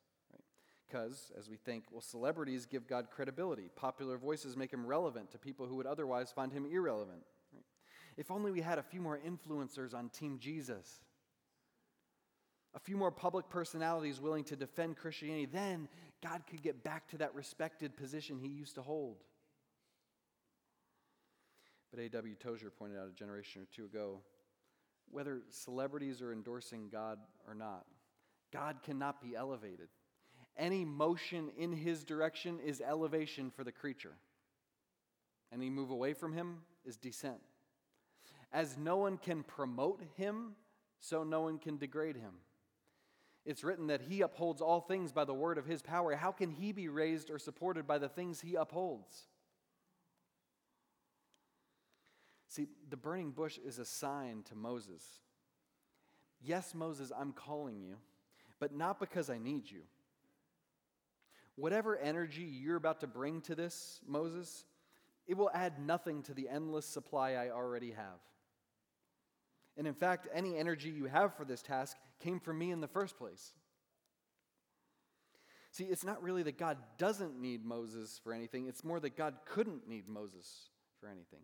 Because, 0.88 1.32
right? 1.32 1.40
as 1.40 1.50
we 1.50 1.58
think, 1.58 1.86
well, 1.92 2.02
celebrities 2.02 2.66
give 2.66 2.88
God 2.88 3.08
credibility. 3.10 3.70
Popular 3.76 4.18
voices 4.18 4.56
make 4.56 4.72
him 4.72 4.86
relevant 4.86 5.32
to 5.32 5.38
people 5.38 5.66
who 5.66 5.76
would 5.76 5.88
otherwise 5.88 6.32
find 6.32 6.54
him 6.54 6.66
irrelevant. 6.66 7.22
Right? 7.54 7.64
If 8.18 8.30
only 8.30 8.52
we 8.52 8.62
had 8.62 8.78
a 8.78 8.84
few 8.84 9.02
more 9.02 9.20
influencers 9.20 9.96
on 9.96 10.10
Team 10.10 10.38
Jesus, 10.40 11.00
a 12.76 12.80
few 12.80 12.96
more 12.96 13.12
public 13.12 13.50
personalities 13.50 14.22
willing 14.22 14.44
to 14.46 14.56
defend 14.56 14.98
Christianity, 14.98 15.48
then 15.48 15.88
God 16.22 16.44
could 16.48 16.62
get 16.62 16.84
back 16.84 17.08
to 17.10 17.18
that 17.18 17.34
respected 17.34 17.98
position 17.98 18.38
he 18.38 18.48
used 18.48 18.76
to 18.76 18.84
hold. 18.84 19.24
But 21.90 22.00
A.W. 22.02 22.36
Tozer 22.36 22.70
pointed 22.70 23.00
out 23.00 23.08
a 23.08 23.14
generation 23.14 23.64
or 23.64 23.66
two 23.74 23.86
ago 23.86 24.20
whether 25.12 25.42
celebrities 25.50 26.22
are 26.22 26.34
endorsing 26.34 26.90
God 26.92 27.20
or 27.48 27.56
not. 27.56 27.86
God 28.52 28.78
cannot 28.84 29.22
be 29.22 29.36
elevated. 29.36 29.90
Any 30.58 30.86
motion 30.86 31.50
in 31.58 31.72
his 31.72 32.04
direction 32.04 32.60
is 32.60 32.82
elevation 32.82 33.52
for 33.52 33.64
the 33.64 33.72
creature. 33.72 34.16
Any 35.54 35.70
move 35.70 35.92
away 35.92 36.14
from 36.14 36.34
him 36.34 36.60
is 36.86 36.98
descent. 36.98 37.40
As 38.52 38.78
no 38.78 38.98
one 38.98 39.18
can 39.18 39.44
promote 39.44 40.02
him, 40.16 40.54
so 41.00 41.24
no 41.24 41.42
one 41.42 41.60
can 41.60 41.78
degrade 41.78 42.16
him. 42.16 42.34
It's 43.46 43.64
written 43.64 43.88
that 43.88 44.02
he 44.02 44.22
upholds 44.22 44.62
all 44.62 44.82
things 44.82 45.12
by 45.12 45.26
the 45.26 45.34
word 45.34 45.58
of 45.58 45.66
his 45.66 45.82
power. 45.82 46.16
How 46.16 46.32
can 46.32 46.52
he 46.52 46.72
be 46.72 46.90
raised 46.90 47.30
or 47.30 47.40
supported 47.40 47.88
by 47.88 47.98
the 47.98 48.10
things 48.10 48.42
he 48.42 48.56
upholds? 48.56 49.28
See, 52.48 52.68
the 52.90 52.98
burning 52.98 53.32
bush 53.32 53.58
is 53.64 53.80
a 53.80 53.86
sign 53.86 54.44
to 54.50 54.56
Moses. 54.56 55.04
Yes, 56.42 56.74
Moses, 56.74 57.12
I'm 57.18 57.34
calling 57.34 57.82
you, 57.82 57.96
but 58.60 58.74
not 58.74 59.00
because 59.00 59.30
I 59.30 59.38
need 59.38 59.70
you. 59.70 59.82
Whatever 61.56 61.98
energy 61.98 62.44
you're 62.44 62.76
about 62.76 63.02
to 63.02 63.08
bring 63.08 63.42
to 63.42 63.56
this, 63.56 64.00
Moses, 64.08 64.66
it 65.26 65.36
will 65.36 65.50
add 65.54 65.80
nothing 65.80 66.22
to 66.24 66.34
the 66.34 66.48
endless 66.48 66.86
supply 66.86 67.32
I 67.32 67.50
already 67.50 67.92
have. 67.92 68.20
And 69.76 69.88
in 69.88 69.94
fact, 69.94 70.28
any 70.34 70.58
energy 70.58 70.90
you 70.90 71.06
have 71.06 71.36
for 71.36 71.46
this 71.46 71.62
task 71.62 71.98
came 72.20 72.40
from 72.40 72.58
me 72.58 72.72
in 72.72 72.82
the 72.82 72.88
first 72.88 73.18
place. 73.18 73.54
See, 75.72 75.84
it's 75.84 76.04
not 76.04 76.24
really 76.24 76.44
that 76.44 76.58
God 76.58 76.78
doesn't 76.98 77.40
need 77.40 77.64
Moses 77.66 78.20
for 78.24 78.34
anything, 78.34 78.68
it's 78.68 78.84
more 78.84 79.00
that 79.00 79.18
God 79.18 79.36
couldn't 79.46 79.88
need 79.88 80.08
Moses 80.08 80.70
for 81.00 81.08
anything. 81.08 81.42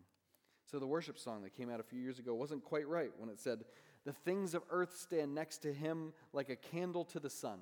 So 0.70 0.78
the 0.78 0.86
worship 0.86 1.18
song 1.18 1.42
that 1.42 1.54
came 1.54 1.70
out 1.70 1.80
a 1.80 1.84
few 1.84 2.00
years 2.00 2.18
ago 2.18 2.34
wasn't 2.34 2.64
quite 2.64 2.88
right 2.88 3.10
when 3.18 3.28
it 3.28 3.38
said, 3.38 3.64
The 4.04 4.12
things 4.12 4.54
of 4.54 4.62
earth 4.70 4.96
stand 4.96 5.34
next 5.34 5.58
to 5.58 5.72
him 5.72 6.12
like 6.32 6.48
a 6.48 6.56
candle 6.56 7.04
to 7.06 7.20
the 7.20 7.30
sun. 7.30 7.58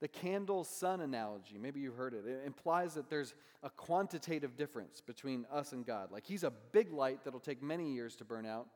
The 0.00 0.08
candle 0.08 0.64
sun 0.64 1.00
analogy, 1.00 1.56
maybe 1.58 1.80
you've 1.80 1.96
heard 1.96 2.12
it, 2.12 2.26
it 2.26 2.42
implies 2.44 2.94
that 2.94 3.08
there's 3.08 3.34
a 3.62 3.70
quantitative 3.70 4.56
difference 4.56 5.00
between 5.00 5.46
us 5.50 5.72
and 5.72 5.86
God. 5.86 6.12
Like 6.12 6.26
he's 6.26 6.44
a 6.44 6.52
big 6.72 6.92
light 6.92 7.24
that'll 7.24 7.40
take 7.40 7.62
many 7.62 7.94
years 7.94 8.14
to 8.16 8.24
burn 8.24 8.44
out. 8.44 8.66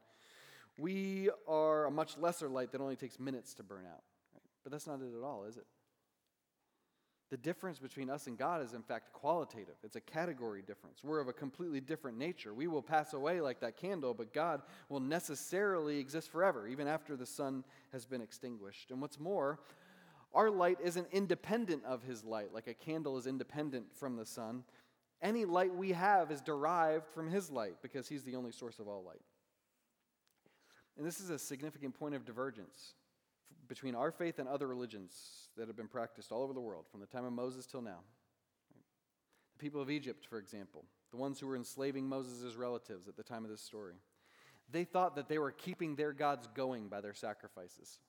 We 0.78 1.28
are 1.46 1.86
a 1.86 1.90
much 1.90 2.16
lesser 2.16 2.48
light 2.48 2.72
that 2.72 2.80
only 2.80 2.96
takes 2.96 3.20
minutes 3.20 3.52
to 3.54 3.62
burn 3.62 3.84
out. 3.84 4.02
Right? 4.32 4.42
But 4.62 4.72
that's 4.72 4.86
not 4.86 5.00
it 5.00 5.14
at 5.14 5.22
all, 5.22 5.44
is 5.44 5.58
it? 5.58 5.66
The 7.30 7.36
difference 7.36 7.78
between 7.78 8.10
us 8.10 8.26
and 8.26 8.36
God 8.36 8.60
is, 8.60 8.74
in 8.74 8.82
fact, 8.82 9.12
qualitative. 9.12 9.76
It's 9.84 9.94
a 9.94 10.00
category 10.00 10.62
difference. 10.62 11.04
We're 11.04 11.20
of 11.20 11.28
a 11.28 11.32
completely 11.32 11.80
different 11.80 12.18
nature. 12.18 12.52
We 12.52 12.66
will 12.66 12.82
pass 12.82 13.12
away 13.12 13.40
like 13.40 13.60
that 13.60 13.76
candle, 13.76 14.14
but 14.14 14.34
God 14.34 14.62
will 14.88 14.98
necessarily 14.98 15.98
exist 15.98 16.28
forever, 16.30 16.66
even 16.66 16.88
after 16.88 17.16
the 17.16 17.26
sun 17.26 17.64
has 17.92 18.04
been 18.04 18.20
extinguished. 18.20 18.90
And 18.90 19.00
what's 19.00 19.20
more, 19.20 19.60
our 20.34 20.50
light 20.50 20.78
isn't 20.82 21.06
independent 21.12 21.84
of 21.84 22.02
His 22.02 22.24
light, 22.24 22.52
like 22.52 22.66
a 22.66 22.74
candle 22.74 23.16
is 23.16 23.28
independent 23.28 23.94
from 23.94 24.16
the 24.16 24.26
sun. 24.26 24.64
Any 25.22 25.44
light 25.44 25.72
we 25.72 25.92
have 25.92 26.32
is 26.32 26.40
derived 26.40 27.06
from 27.14 27.30
His 27.30 27.48
light 27.48 27.76
because 27.80 28.08
He's 28.08 28.24
the 28.24 28.34
only 28.34 28.50
source 28.50 28.80
of 28.80 28.88
all 28.88 29.04
light. 29.04 29.22
And 30.98 31.06
this 31.06 31.20
is 31.20 31.30
a 31.30 31.38
significant 31.38 31.94
point 31.96 32.16
of 32.16 32.24
divergence 32.24 32.94
between 33.70 33.94
our 33.94 34.10
faith 34.10 34.40
and 34.40 34.48
other 34.48 34.66
religions 34.66 35.48
that 35.56 35.68
have 35.68 35.76
been 35.76 35.86
practiced 35.86 36.32
all 36.32 36.42
over 36.42 36.52
the 36.52 36.60
world 36.60 36.86
from 36.90 36.98
the 36.98 37.06
time 37.06 37.24
of 37.24 37.32
Moses 37.32 37.66
till 37.66 37.80
now. 37.80 38.00
The 39.52 39.60
people 39.60 39.80
of 39.80 39.88
Egypt, 39.88 40.26
for 40.28 40.38
example, 40.38 40.84
the 41.12 41.16
ones 41.16 41.38
who 41.38 41.46
were 41.46 41.54
enslaving 41.54 42.08
Moses' 42.08 42.56
relatives 42.56 43.06
at 43.06 43.16
the 43.16 43.22
time 43.22 43.44
of 43.44 43.50
this 43.50 43.62
story, 43.62 43.94
they 44.72 44.82
thought 44.82 45.14
that 45.14 45.28
they 45.28 45.38
were 45.38 45.52
keeping 45.52 45.94
their 45.94 46.12
gods 46.12 46.48
going 46.52 46.88
by 46.88 47.00
their 47.00 47.14
sacrifices. 47.14 48.00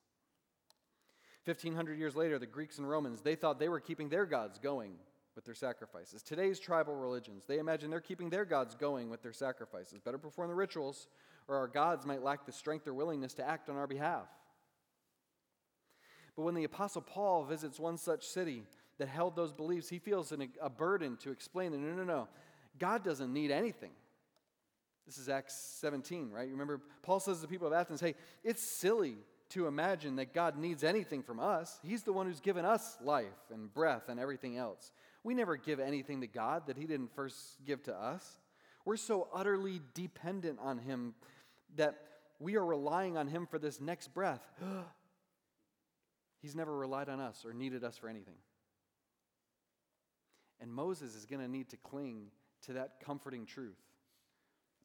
1500 1.44 1.96
years 1.96 2.16
later, 2.16 2.40
the 2.40 2.46
Greeks 2.46 2.78
and 2.78 2.88
Romans, 2.88 3.20
they 3.20 3.36
thought 3.36 3.60
they 3.60 3.68
were 3.68 3.80
keeping 3.80 4.08
their 4.08 4.26
gods 4.26 4.58
going 4.58 4.94
with 5.36 5.44
their 5.44 5.54
sacrifices. 5.54 6.24
Today's 6.24 6.58
tribal 6.58 6.96
religions, 6.96 7.44
they 7.46 7.60
imagine 7.60 7.88
they're 7.88 8.00
keeping 8.00 8.30
their 8.30 8.44
gods 8.44 8.74
going 8.74 9.10
with 9.10 9.22
their 9.22 9.32
sacrifices. 9.32 10.00
Better 10.00 10.18
perform 10.18 10.48
the 10.48 10.56
rituals, 10.56 11.06
or 11.46 11.56
our 11.56 11.68
gods 11.68 12.04
might 12.04 12.22
lack 12.22 12.46
the 12.46 12.52
strength 12.52 12.88
or 12.88 12.94
willingness 12.94 13.34
to 13.34 13.48
act 13.48 13.68
on 13.68 13.76
our 13.76 13.86
behalf. 13.86 14.26
But 16.36 16.42
when 16.42 16.54
the 16.54 16.64
Apostle 16.64 17.02
Paul 17.02 17.44
visits 17.44 17.78
one 17.78 17.98
such 17.98 18.26
city 18.26 18.64
that 18.98 19.08
held 19.08 19.36
those 19.36 19.52
beliefs, 19.52 19.88
he 19.88 19.98
feels 19.98 20.32
an, 20.32 20.48
a 20.60 20.70
burden 20.70 21.16
to 21.18 21.30
explain 21.30 21.72
that 21.72 21.78
no, 21.78 21.94
no, 21.94 22.04
no, 22.04 22.28
God 22.78 23.04
doesn't 23.04 23.32
need 23.32 23.50
anything. 23.50 23.90
This 25.06 25.18
is 25.18 25.28
Acts 25.28 25.54
17, 25.80 26.30
right? 26.30 26.46
You 26.46 26.52
remember, 26.52 26.80
Paul 27.02 27.20
says 27.20 27.36
to 27.38 27.42
the 27.42 27.48
people 27.48 27.66
of 27.66 27.72
Athens, 27.72 28.00
hey, 28.00 28.14
it's 28.44 28.62
silly 28.62 29.16
to 29.50 29.66
imagine 29.66 30.16
that 30.16 30.32
God 30.32 30.56
needs 30.56 30.84
anything 30.84 31.22
from 31.22 31.38
us. 31.38 31.78
He's 31.82 32.02
the 32.02 32.12
one 32.12 32.26
who's 32.26 32.40
given 32.40 32.64
us 32.64 32.96
life 33.02 33.26
and 33.52 33.72
breath 33.74 34.08
and 34.08 34.18
everything 34.18 34.56
else. 34.56 34.92
We 35.24 35.34
never 35.34 35.56
give 35.56 35.80
anything 35.80 36.20
to 36.22 36.26
God 36.26 36.66
that 36.68 36.76
He 36.76 36.86
didn't 36.86 37.14
first 37.14 37.36
give 37.66 37.82
to 37.84 37.94
us. 37.94 38.38
We're 38.84 38.96
so 38.96 39.28
utterly 39.32 39.80
dependent 39.94 40.58
on 40.60 40.78
Him 40.78 41.14
that 41.76 41.96
we 42.40 42.56
are 42.56 42.64
relying 42.64 43.16
on 43.16 43.28
Him 43.28 43.46
for 43.46 43.58
this 43.58 43.80
next 43.80 44.14
breath. 44.14 44.40
He's 46.42 46.56
never 46.56 46.76
relied 46.76 47.08
on 47.08 47.20
us 47.20 47.44
or 47.46 47.54
needed 47.54 47.84
us 47.84 47.96
for 47.96 48.08
anything. 48.08 48.34
And 50.60 50.72
Moses 50.72 51.14
is 51.14 51.24
going 51.24 51.40
to 51.40 51.48
need 51.48 51.68
to 51.70 51.76
cling 51.76 52.26
to 52.62 52.72
that 52.74 53.00
comforting 53.04 53.46
truth, 53.46 53.78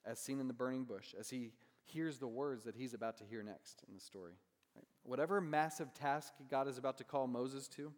as 0.05 0.19
seen 0.19 0.39
in 0.39 0.47
the 0.47 0.53
burning 0.53 0.85
bush, 0.85 1.15
as 1.19 1.29
he 1.29 1.51
hears 1.83 2.19
the 2.19 2.27
words 2.27 2.63
that 2.63 2.75
he's 2.75 2.93
about 2.93 3.17
to 3.17 3.23
hear 3.23 3.43
next 3.43 3.81
in 3.87 3.95
the 3.95 3.99
story. 3.99 4.33
Right? 4.75 4.85
Whatever 5.03 5.41
massive 5.41 5.93
task 5.93 6.33
God 6.49 6.67
is 6.67 6.77
about 6.77 6.97
to 6.99 7.03
call 7.03 7.27
Moses 7.27 7.67
to, 7.69 7.91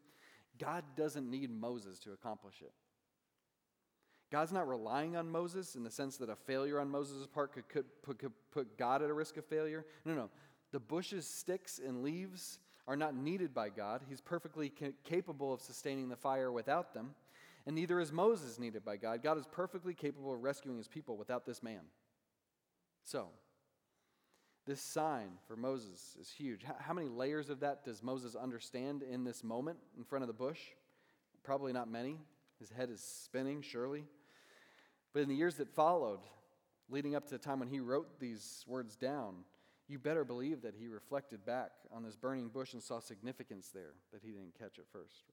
God 0.57 0.83
doesn't 0.95 1.29
need 1.29 1.51
Moses 1.51 1.99
to 1.99 2.11
accomplish 2.11 2.61
it. 2.61 2.71
God's 4.31 4.51
not 4.51 4.67
relying 4.67 5.15
on 5.15 5.29
Moses 5.29 5.75
in 5.75 5.83
the 5.83 5.89
sense 5.89 6.17
that 6.17 6.29
a 6.29 6.35
failure 6.35 6.79
on 6.79 6.89
Moses' 6.89 7.25
part 7.27 7.51
could, 7.51 7.67
could, 7.67 7.85
put, 8.03 8.19
could 8.19 8.33
put 8.51 8.77
God 8.77 9.01
at 9.01 9.09
a 9.09 9.13
risk 9.13 9.37
of 9.37 9.45
failure. 9.45 9.85
No, 10.05 10.13
no. 10.13 10.29
The 10.71 10.79
bushes, 10.79 11.25
sticks, 11.25 11.79
and 11.83 12.03
leaves 12.03 12.59
are 12.89 12.95
not 12.95 13.15
needed 13.15 13.53
by 13.53 13.69
God. 13.69 14.01
He's 14.09 14.19
perfectly 14.19 14.69
ca- 14.71 14.93
capable 15.03 15.53
of 15.53 15.61
sustaining 15.61 16.09
the 16.09 16.15
fire 16.15 16.51
without 16.51 16.95
them. 16.95 17.13
And 17.67 17.75
neither 17.75 17.99
is 17.99 18.11
Moses 18.11 18.57
needed 18.57 18.83
by 18.83 18.97
God. 18.97 19.21
God 19.21 19.37
is 19.37 19.45
perfectly 19.45 19.93
capable 19.93 20.33
of 20.33 20.41
rescuing 20.41 20.79
his 20.79 20.87
people 20.87 21.15
without 21.15 21.45
this 21.45 21.61
man. 21.61 21.81
So, 23.03 23.27
this 24.65 24.81
sign 24.81 25.33
for 25.47 25.55
Moses 25.55 26.17
is 26.19 26.31
huge. 26.31 26.65
How 26.79 26.93
many 26.95 27.09
layers 27.09 27.51
of 27.51 27.59
that 27.59 27.85
does 27.85 28.01
Moses 28.01 28.35
understand 28.35 29.03
in 29.03 29.23
this 29.23 29.43
moment 29.43 29.77
in 29.95 30.03
front 30.03 30.23
of 30.23 30.27
the 30.27 30.33
bush? 30.33 30.59
Probably 31.43 31.71
not 31.71 31.91
many. 31.91 32.17
His 32.59 32.71
head 32.71 32.89
is 32.89 33.01
spinning, 33.01 33.61
surely. 33.61 34.03
But 35.13 35.21
in 35.21 35.29
the 35.29 35.35
years 35.35 35.55
that 35.55 35.69
followed, 35.69 36.21
leading 36.89 37.13
up 37.13 37.25
to 37.25 37.31
the 37.31 37.37
time 37.37 37.59
when 37.59 37.69
he 37.69 37.79
wrote 37.79 38.19
these 38.19 38.65
words 38.67 38.95
down, 38.95 39.35
you 39.89 39.97
better 39.97 40.23
believe 40.23 40.61
that 40.61 40.75
he 40.79 40.87
reflected 40.87 41.45
back 41.45 41.71
on 41.91 42.03
this 42.03 42.15
burning 42.15 42.49
bush 42.49 42.73
and 42.73 42.81
saw 42.81 42.99
significance 42.99 43.69
there 43.73 43.93
that 44.13 44.21
he 44.23 44.29
didn't 44.29 44.57
catch 44.57 44.77
at 44.77 44.85
first. 44.91 45.23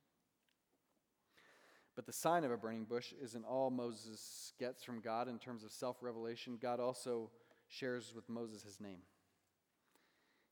But 1.95 2.07
the 2.07 2.13
sign 2.13 2.45
of 2.45 2.51
a 2.51 2.57
burning 2.57 2.85
bush 2.85 3.13
isn't 3.23 3.45
all 3.45 3.71
Moses 3.71 4.53
gets 4.59 4.83
from 4.83 5.01
God 5.01 5.29
in 5.29 5.39
terms 5.39 5.63
of 5.63 5.73
self 5.73 6.03
revelation. 6.03 6.59
God 6.61 6.81
also 6.81 7.31
shares 7.69 8.13
with 8.15 8.29
Moses 8.29 8.63
his 8.63 8.81
name. 8.81 9.01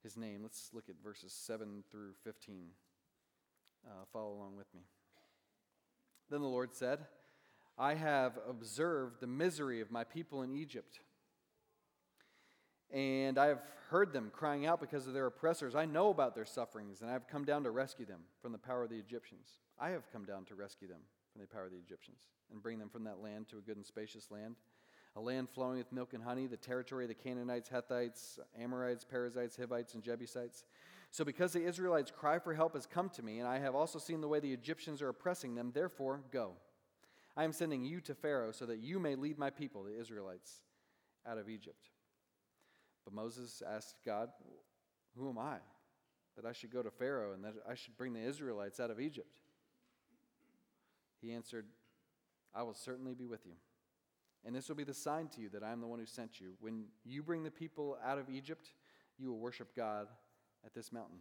His 0.03 0.17
name. 0.17 0.41
Let's 0.43 0.71
look 0.73 0.89
at 0.89 0.97
verses 1.03 1.33
7 1.33 1.85
through 1.91 2.13
15. 2.25 2.69
Uh, 3.87 3.91
follow 4.13 4.33
along 4.33 4.57
with 4.57 4.73
me. 4.75 4.83
Then 6.31 6.41
the 6.41 6.49
Lord 6.49 6.75
said, 6.75 7.01
I 7.79 7.95
have 7.95 8.39
observed 8.49 9.21
the 9.21 9.27
misery 9.27 9.81
of 9.81 9.91
my 9.91 10.05
people 10.05 10.43
in 10.43 10.55
Egypt. 10.57 11.01
And 12.93 13.39
I 13.39 13.47
have 13.47 13.63
heard 13.91 14.13
them 14.13 14.31
crying 14.33 14.67
out 14.67 14.81
because 14.81 15.07
of 15.07 15.15
their 15.15 15.27
oppressors. 15.27 15.75
I 15.75 15.85
know 15.85 16.11
about 16.11 16.35
their 16.35 16.45
sufferings, 16.45 17.01
and 17.01 17.11
I 17.11 17.13
have 17.13 17.27
come 17.27 17.45
down 17.45 17.65
to 17.65 17.71
rescue 17.71 18.07
them 18.07 18.21
from 18.41 18.53
the 18.53 18.59
power 18.59 18.85
of 18.85 18.91
the 18.91 18.99
Egyptians. 18.99 19.59
I 19.79 19.91
have 19.91 20.11
come 20.13 20.25
down 20.25 20.45
to 20.47 20.55
rescue 20.55 20.89
them 20.89 21.01
from 21.33 21.43
the 21.43 21.49
power 21.49 21.65
of 21.65 21.73
the 21.73 21.79
Egyptians 21.79 22.21
and 22.51 22.63
bring 22.63 22.79
them 22.79 22.89
from 22.89 23.05
that 23.05 23.21
land 23.21 23.49
to 23.49 23.59
a 23.59 23.61
good 23.61 23.77
and 23.77 23.85
spacious 23.85 24.31
land, 24.31 24.57
a 25.17 25.21
land 25.21 25.49
flowing 25.51 25.79
with 25.79 25.93
milk 25.93 26.15
and 26.15 26.23
honey, 26.23 26.47
the 26.47 26.57
territory 26.57 27.05
of 27.05 27.09
the 27.09 27.15
Canaanites, 27.15 27.69
Hethites, 27.69 28.39
Amorites, 28.59 29.05
Perizzites, 29.05 29.57
Hivites, 29.57 29.95
and 29.95 30.03
Jebusites. 30.03 30.65
So, 31.11 31.25
because 31.25 31.53
the 31.53 31.65
Israelites' 31.65 32.11
cry 32.11 32.39
for 32.39 32.55
help 32.55 32.75
has 32.75 32.87
come 32.87 33.09
to 33.11 33.23
me, 33.23 33.39
and 33.39 33.47
I 33.47 33.59
have 33.59 33.75
also 33.75 33.99
seen 33.99 34.21
the 34.21 34.29
way 34.29 34.41
the 34.41 34.53
Egyptians 34.53 35.01
are 35.01 35.09
oppressing 35.09 35.55
them, 35.55 35.71
therefore 35.73 36.23
go. 36.33 36.55
I 37.37 37.45
am 37.45 37.53
sending 37.53 37.85
you 37.85 38.01
to 38.03 38.15
Pharaoh 38.15 38.53
so 38.53 38.67
that 38.67 38.79
you 38.79 38.99
may 38.99 39.15
lead 39.15 39.39
my 39.39 39.51
people, 39.51 39.85
the 39.85 39.99
Israelites, 39.99 40.63
out 41.27 41.39
of 41.39 41.49
Egypt. 41.49 41.91
But 43.05 43.15
Moses 43.15 43.63
asked 43.67 43.97
God, 44.05 44.31
Who 45.17 45.29
am 45.29 45.39
I 45.39 45.57
that 46.37 46.47
I 46.47 46.53
should 46.53 46.73
go 46.73 46.83
to 46.83 46.91
Pharaoh 46.91 47.33
and 47.33 47.45
that 47.45 47.55
I 47.69 47.75
should 47.75 47.97
bring 47.97 48.13
the 48.13 48.25
Israelites 48.25 48.81
out 48.81 48.91
of 48.91 49.01
Egypt? 49.01 49.41
He 51.21 51.33
answered, 51.33 51.67
I 52.55 52.63
will 52.63 52.75
certainly 52.75 53.15
be 53.15 53.27
with 53.27 53.47
you. 53.47 53.53
And 54.45 54.55
this 54.55 54.69
will 54.69 54.77
be 54.77 54.85
the 54.85 54.95
sign 54.95 55.29
to 55.29 55.41
you 55.41 55.49
that 55.51 55.63
I 55.63 55.73
am 55.73 55.81
the 55.81 55.87
one 55.87 55.99
who 55.99 56.07
sent 56.07 56.41
you. 56.41 56.53
When 56.61 56.85
you 57.05 57.23
bring 57.23 57.45
the 57.45 57.51
people 57.51 57.97
out 58.05 58.19
of 58.19 58.29
Egypt, 58.29 58.75
you 59.19 59.31
will 59.31 59.39
worship 59.39 59.75
God 59.75 60.09
at 60.65 60.75
this 60.75 60.93
mountain. 60.93 61.19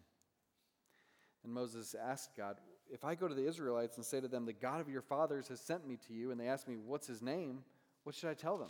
And 1.44 1.54
Moses 1.54 1.96
asked 1.96 2.36
God, 2.36 2.58
if 2.92 3.04
I 3.04 3.16
go 3.16 3.28
to 3.28 3.36
the 3.36 3.48
Israelites 3.48 3.98
and 3.98 4.06
say 4.06 4.20
to 4.20 4.28
them, 4.28 4.46
The 4.46 4.54
God 4.54 4.82
of 4.82 4.90
your 4.90 5.02
fathers 5.02 5.48
has 5.48 5.60
sent 5.62 5.88
me 5.88 5.98
to 6.08 6.14
you, 6.14 6.32
and 6.32 6.40
they 6.40 6.48
ask 6.48 6.68
me, 6.68 6.76
What's 6.76 7.08
his 7.08 7.22
name? 7.22 7.64
What 8.04 8.16
should 8.16 8.30
I 8.30 8.34
tell 8.34 8.58
them? 8.58 8.70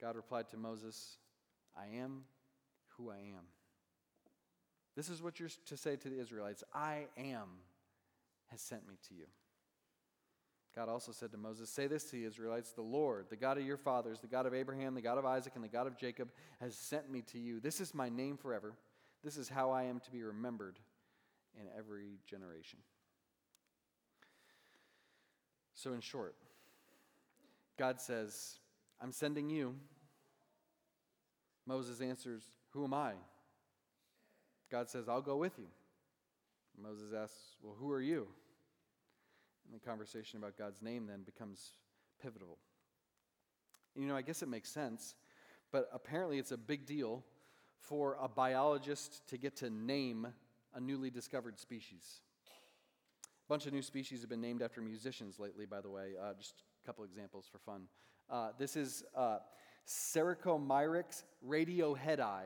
God 0.00 0.16
replied 0.16 0.48
to 0.50 0.56
Moses, 0.56 1.18
I 1.76 1.96
am 1.96 2.22
who 2.96 3.10
I 3.10 3.18
am. 3.18 3.44
This 4.96 5.08
is 5.08 5.22
what 5.22 5.38
you're 5.38 5.50
to 5.66 5.76
say 5.76 5.96
to 5.96 6.08
the 6.08 6.18
Israelites 6.18 6.64
I 6.74 7.06
am 7.18 7.48
has 8.48 8.60
sent 8.60 8.88
me 8.88 8.94
to 9.08 9.14
you. 9.14 9.26
God 10.74 10.90
also 10.90 11.10
said 11.10 11.32
to 11.32 11.38
Moses, 11.38 11.70
Say 11.70 11.86
this 11.86 12.04
to 12.04 12.12
the 12.12 12.24
Israelites 12.24 12.72
The 12.72 12.82
Lord, 12.82 13.26
the 13.30 13.36
God 13.36 13.58
of 13.58 13.64
your 13.64 13.78
fathers, 13.78 14.20
the 14.20 14.26
God 14.26 14.46
of 14.46 14.54
Abraham, 14.54 14.94
the 14.94 15.00
God 15.00 15.18
of 15.18 15.24
Isaac, 15.24 15.52
and 15.54 15.64
the 15.64 15.68
God 15.68 15.86
of 15.86 15.96
Jacob, 15.96 16.28
has 16.60 16.76
sent 16.76 17.10
me 17.10 17.22
to 17.32 17.38
you. 17.38 17.60
This 17.60 17.80
is 17.80 17.94
my 17.94 18.08
name 18.08 18.36
forever. 18.36 18.74
This 19.24 19.38
is 19.38 19.48
how 19.48 19.70
I 19.70 19.84
am 19.84 20.00
to 20.00 20.10
be 20.10 20.22
remembered 20.22 20.78
in 21.58 21.66
every 21.76 22.18
generation. 22.26 22.78
So, 25.74 25.94
in 25.94 26.00
short, 26.00 26.34
God 27.78 28.00
says, 28.00 28.58
I'm 29.00 29.12
sending 29.12 29.50
you. 29.50 29.74
Moses 31.66 32.00
answers, 32.00 32.42
Who 32.70 32.84
am 32.84 32.94
I? 32.94 33.12
God 34.70 34.88
says, 34.88 35.08
I'll 35.08 35.22
go 35.22 35.36
with 35.36 35.58
you. 35.58 35.66
Moses 36.80 37.12
asks, 37.16 37.56
Well, 37.62 37.76
who 37.78 37.90
are 37.90 38.00
you? 38.00 38.28
And 39.64 39.74
the 39.74 39.84
conversation 39.84 40.38
about 40.38 40.56
God's 40.56 40.82
name 40.82 41.06
then 41.06 41.22
becomes 41.22 41.72
pivotal. 42.22 42.58
You 43.94 44.06
know, 44.06 44.16
I 44.16 44.22
guess 44.22 44.42
it 44.42 44.48
makes 44.48 44.70
sense, 44.70 45.16
but 45.72 45.88
apparently 45.92 46.38
it's 46.38 46.52
a 46.52 46.56
big 46.56 46.86
deal 46.86 47.24
for 47.80 48.16
a 48.20 48.28
biologist 48.28 49.26
to 49.28 49.38
get 49.38 49.56
to 49.56 49.70
name 49.70 50.26
a 50.74 50.80
newly 50.80 51.10
discovered 51.10 51.58
species. 51.58 52.20
A 53.24 53.48
bunch 53.48 53.66
of 53.66 53.72
new 53.72 53.82
species 53.82 54.20
have 54.20 54.30
been 54.30 54.40
named 54.40 54.60
after 54.60 54.80
musicians 54.80 55.38
lately, 55.38 55.66
by 55.66 55.80
the 55.80 55.88
way. 55.88 56.12
Uh, 56.20 56.34
just 56.38 56.62
a 56.82 56.86
couple 56.86 57.04
examples 57.04 57.48
for 57.50 57.58
fun. 57.58 57.82
Uh, 58.28 58.50
this 58.58 58.76
is 58.76 59.04
uh, 59.14 59.38
Sericomyrmex 59.86 61.22
radioheadi, 61.46 62.42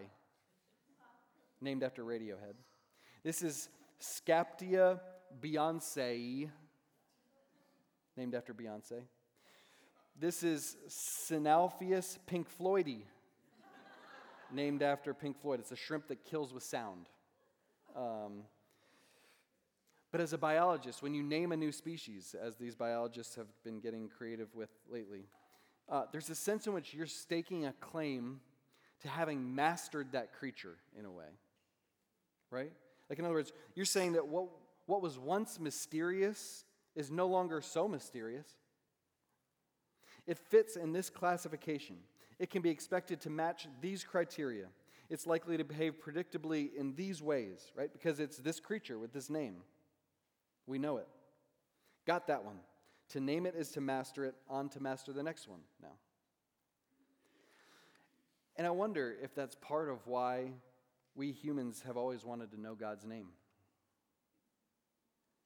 named 1.60 1.82
after 1.82 2.04
Radiohead. 2.04 2.54
This 3.22 3.42
is 3.42 3.68
Scaptia 4.00 5.00
Beyonce, 5.40 6.50
named 8.16 8.34
after 8.34 8.52
Beyonce. 8.52 9.02
This 10.18 10.42
is 10.42 10.76
Synalpheus 10.86 12.18
pink 12.26 12.46
Floydi, 12.58 13.04
named 14.52 14.82
after 14.82 15.14
Pink 15.14 15.40
Floyd. 15.40 15.60
It's 15.60 15.72
a 15.72 15.76
shrimp 15.76 16.08
that 16.08 16.24
kills 16.24 16.52
with 16.52 16.62
sound. 16.62 17.06
Um, 17.96 18.42
but 20.12 20.20
as 20.20 20.32
a 20.32 20.38
biologist, 20.38 21.02
when 21.02 21.14
you 21.14 21.22
name 21.22 21.52
a 21.52 21.56
new 21.56 21.72
species, 21.72 22.34
as 22.40 22.56
these 22.56 22.74
biologists 22.74 23.36
have 23.36 23.46
been 23.64 23.80
getting 23.80 24.08
creative 24.08 24.54
with 24.54 24.70
lately, 24.90 25.26
uh, 25.90 26.04
there's 26.12 26.30
a 26.30 26.34
sense 26.34 26.66
in 26.66 26.72
which 26.72 26.94
you're 26.94 27.06
staking 27.06 27.66
a 27.66 27.72
claim 27.72 28.40
to 29.02 29.08
having 29.08 29.54
mastered 29.54 30.12
that 30.12 30.32
creature 30.32 30.76
in 30.98 31.04
a 31.04 31.10
way. 31.10 31.24
Right? 32.50 32.72
Like, 33.08 33.18
in 33.18 33.24
other 33.24 33.34
words, 33.34 33.52
you're 33.74 33.86
saying 33.86 34.12
that 34.12 34.26
what, 34.26 34.48
what 34.86 35.02
was 35.02 35.18
once 35.18 35.58
mysterious 35.58 36.64
is 36.94 37.10
no 37.10 37.26
longer 37.26 37.60
so 37.60 37.88
mysterious. 37.88 38.46
It 40.26 40.38
fits 40.38 40.76
in 40.76 40.92
this 40.92 41.10
classification. 41.10 41.96
It 42.38 42.50
can 42.50 42.62
be 42.62 42.70
expected 42.70 43.20
to 43.22 43.30
match 43.30 43.66
these 43.80 44.04
criteria 44.04 44.66
it's 45.10 45.26
likely 45.26 45.56
to 45.56 45.64
behave 45.64 45.94
predictably 46.00 46.72
in 46.74 46.94
these 46.94 47.20
ways, 47.20 47.72
right? 47.74 47.92
Because 47.92 48.20
it's 48.20 48.38
this 48.38 48.60
creature 48.60 48.96
with 48.96 49.12
this 49.12 49.28
name. 49.28 49.56
We 50.66 50.78
know 50.78 50.98
it. 50.98 51.08
Got 52.06 52.28
that 52.28 52.44
one. 52.44 52.60
To 53.10 53.20
name 53.20 53.44
it 53.46 53.54
is 53.56 53.70
to 53.72 53.80
master 53.80 54.24
it, 54.24 54.34
on 54.48 54.68
to 54.70 54.80
master 54.80 55.12
the 55.12 55.22
next 55.22 55.48
one 55.48 55.60
now. 55.82 55.94
And 58.56 58.66
I 58.66 58.70
wonder 58.70 59.16
if 59.22 59.34
that's 59.34 59.56
part 59.56 59.88
of 59.88 60.06
why 60.06 60.52
we 61.14 61.32
humans 61.32 61.82
have 61.86 61.96
always 61.96 62.24
wanted 62.24 62.52
to 62.52 62.60
know 62.60 62.74
God's 62.74 63.04
name. 63.04 63.28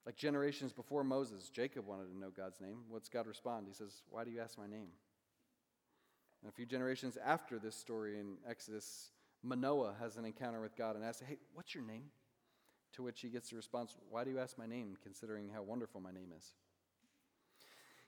Like 0.05 0.17
generations 0.17 0.73
before 0.73 1.05
Moses, 1.05 1.49
Jacob 1.49 1.87
wanted 1.87 2.13
to 2.13 2.19
know 2.19 2.31
God's 2.31 2.61
name. 2.61 2.79
What's 2.89 3.09
God 3.09 3.27
respond? 3.27 3.67
He 3.67 3.73
says, 3.73 4.03
Why 4.11 4.25
do 4.25 4.31
you 4.31 4.41
ask 4.41 4.59
my 4.59 4.67
name? 4.67 4.89
And 6.43 6.51
a 6.51 6.53
few 6.53 6.67
generations 6.67 7.17
after 7.25 7.59
this 7.59 7.75
story 7.75 8.19
in 8.19 8.37
Exodus, 8.47 9.11
Manoah 9.43 9.95
has 9.99 10.19
an 10.19 10.27
encounter 10.27 10.61
with 10.61 10.77
God 10.77 10.97
and 10.97 11.05
asks, 11.05 11.23
Hey, 11.27 11.39
what's 11.55 11.75
your 11.75 11.85
name? 11.85 12.05
To 12.95 13.03
which 13.03 13.23
he 13.23 13.29
gets 13.29 13.49
the 13.49 13.57
response, 13.57 13.97
Why 14.11 14.25
do 14.25 14.31
you 14.31 14.39
ask 14.39 14.59
my 14.59 14.67
name, 14.67 14.99
considering 15.03 15.49
how 15.49 15.63
wonderful 15.63 16.03
my 16.03 16.13
name 16.13 16.33
is? 16.37 16.53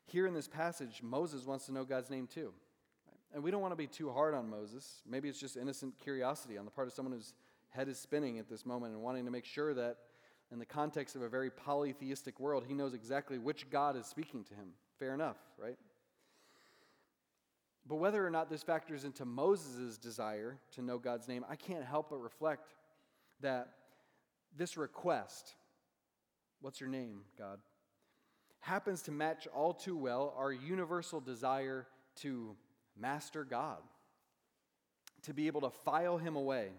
Here 0.06 0.26
in 0.26 0.34
this 0.34 0.48
passage, 0.48 1.02
Moses 1.02 1.44
wants 1.44 1.66
to 1.66 1.72
know 1.72 1.84
God's 1.84 2.10
name 2.10 2.26
too. 2.26 2.52
And 3.34 3.42
we 3.42 3.50
don't 3.50 3.60
want 3.60 3.72
to 3.72 3.76
be 3.76 3.88
too 3.88 4.10
hard 4.10 4.34
on 4.34 4.48
Moses. 4.48 5.02
Maybe 5.06 5.28
it's 5.28 5.40
just 5.40 5.56
innocent 5.56 5.98
curiosity 5.98 6.56
on 6.56 6.64
the 6.64 6.70
part 6.70 6.86
of 6.86 6.94
someone 6.94 7.12
whose 7.12 7.34
head 7.70 7.88
is 7.88 7.98
spinning 7.98 8.38
at 8.38 8.48
this 8.48 8.64
moment 8.64 8.94
and 8.94 9.02
wanting 9.02 9.24
to 9.24 9.30
make 9.30 9.44
sure 9.44 9.74
that 9.74 9.96
in 10.52 10.58
the 10.58 10.66
context 10.66 11.16
of 11.16 11.22
a 11.22 11.28
very 11.28 11.50
polytheistic 11.50 12.38
world, 12.38 12.64
he 12.66 12.72
knows 12.72 12.94
exactly 12.94 13.38
which 13.38 13.68
God 13.68 13.96
is 13.96 14.06
speaking 14.06 14.44
to 14.44 14.54
him. 14.54 14.68
Fair 14.98 15.12
enough, 15.12 15.36
right? 15.58 15.76
But 17.88 17.96
whether 17.96 18.24
or 18.24 18.30
not 18.30 18.48
this 18.48 18.62
factors 18.62 19.04
into 19.04 19.24
Moses' 19.24 19.98
desire 19.98 20.58
to 20.72 20.82
know 20.82 20.98
God's 20.98 21.28
name, 21.28 21.44
I 21.48 21.56
can't 21.56 21.84
help 21.84 22.10
but 22.10 22.16
reflect 22.16 22.74
that 23.40 23.68
this 24.56 24.76
request, 24.76 25.54
what's 26.60 26.80
your 26.80 26.88
name, 26.88 27.20
God, 27.38 27.58
happens 28.66 29.02
to 29.02 29.12
match 29.12 29.46
all 29.54 29.72
too 29.72 29.96
well 29.96 30.34
our 30.36 30.52
universal 30.52 31.20
desire 31.20 31.86
to 32.16 32.56
master 32.98 33.44
God, 33.44 33.78
to 35.22 35.32
be 35.32 35.46
able 35.46 35.60
to 35.60 35.70
file 35.70 36.18
him 36.18 36.34
away 36.34 36.70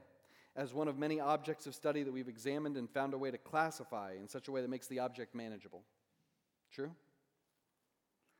as 0.55 0.73
one 0.73 0.89
of 0.89 0.97
many 0.97 1.19
objects 1.19 1.65
of 1.65 1.73
study 1.73 2.03
that 2.03 2.11
we've 2.11 2.27
examined 2.27 2.75
and 2.75 2.89
found 2.89 3.13
a 3.13 3.17
way 3.17 3.31
to 3.31 3.37
classify 3.37 4.13
in 4.19 4.27
such 4.27 4.49
a 4.49 4.51
way 4.51 4.61
that 4.61 4.69
makes 4.69 4.87
the 4.87 4.99
object 4.99 5.33
manageable. 5.33 5.83
True? 6.73 6.91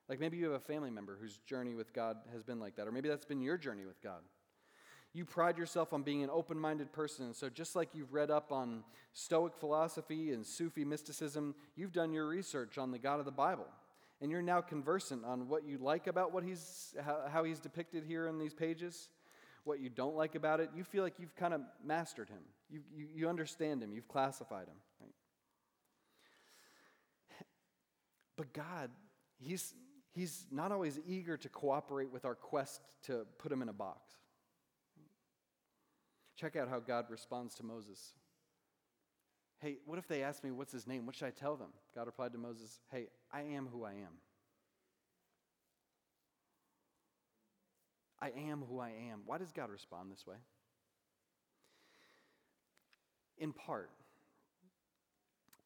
Like 0.10 0.20
maybe 0.20 0.36
you 0.38 0.46
have 0.46 0.54
a 0.54 0.60
family 0.60 0.90
member 0.90 1.18
whose 1.20 1.38
journey 1.46 1.74
with 1.74 1.94
God 1.94 2.18
has 2.34 2.44
been 2.44 2.60
like 2.60 2.76
that, 2.76 2.88
or 2.88 2.92
maybe 2.92 3.08
that's 3.08 3.26
been 3.26 3.42
your 3.42 3.58
journey 3.58 3.86
with 3.86 4.02
God. 4.02 4.22
You 5.18 5.26
pride 5.26 5.58
yourself 5.58 5.94
on 5.94 6.04
being 6.04 6.22
an 6.22 6.30
open 6.32 6.60
minded 6.60 6.94
person, 6.94 7.34
so 7.34 7.50
just 7.50 7.76
like 7.76 7.90
you've 7.96 8.14
read 8.14 8.30
up 8.30 8.52
on 8.52 8.84
Stoic 9.14 9.58
philosophy 9.58 10.32
and 10.32 10.46
Sufi 10.46 10.86
mysticism, 10.86 11.56
you've 11.76 11.92
done 11.92 12.14
your 12.14 12.28
research 12.28 12.78
on 12.78 12.92
the 12.92 13.00
God 13.00 13.18
of 13.18 13.26
the 13.26 13.32
Bible. 13.32 13.66
And 14.22 14.30
you're 14.30 14.44
now 14.44 14.62
conversant 14.62 15.26
on 15.26 15.48
what 15.48 15.66
you 15.66 15.80
like 15.80 16.06
about 16.06 16.34
what 16.34 16.44
he's, 16.44 16.94
how, 17.32 17.44
he's 17.44 17.60
depicted 17.60 18.04
here 18.04 18.28
in 18.28 18.38
these 18.38 18.54
pages, 18.54 19.10
what 19.64 19.80
you 19.80 19.90
don't 19.90 20.16
like 20.16 20.36
about 20.36 20.60
it. 20.60 20.70
You 20.76 20.84
feel 20.84 21.02
like 21.02 21.16
you've 21.18 21.36
kind 21.36 21.56
of 21.56 21.62
mastered 21.84 22.30
him, 22.30 22.44
you, 22.70 22.82
you, 22.96 23.08
you 23.16 23.28
understand 23.28 23.82
him, 23.82 23.92
you've 23.92 24.08
classified 24.08 24.68
him. 24.68 24.78
Right? 25.02 25.16
But 28.36 28.54
God, 28.54 28.92
he's, 29.40 29.74
he's 30.14 30.46
not 30.52 30.72
always 30.72 31.00
eager 31.08 31.38
to 31.38 31.50
cooperate 31.50 32.14
with 32.14 32.24
our 32.24 32.36
quest 32.36 32.82
to 33.06 33.26
put 33.40 33.52
him 33.52 33.64
in 33.64 33.70
a 33.70 33.74
box. 33.74 34.17
Check 36.38 36.56
out 36.56 36.69
how 36.69 36.80
God 36.80 37.06
responds 37.10 37.56
to 37.56 37.63
Moses. 37.63 38.13
Hey, 39.60 39.78
what 39.86 39.97
if 39.97 40.08
they 40.08 40.21
ask 40.21 40.43
me, 40.43 40.52
What's 40.52 40.71
his 40.71 40.86
name? 40.86 41.06
What 41.06 41.15
should 41.15 41.26
I 41.26 41.32
tell 41.32 41.56
them? 41.56 41.69
God 41.95 42.06
replied 42.06 42.32
to 42.34 42.38
Moses, 42.38 42.80
Hey, 42.91 43.08
I 43.34 43.41
am 43.41 43.67
who 43.71 43.84
I 43.84 43.91
am. 43.91 44.19
I 48.21 48.32
am 48.50 48.63
who 48.67 48.80
I 48.80 48.89
am. 49.12 49.21
Why 49.26 49.38
does 49.38 49.52
God 49.52 49.69
respond 49.71 50.12
this 50.12 50.26
way? 50.26 50.38
In 53.39 53.52
part, 53.52 53.91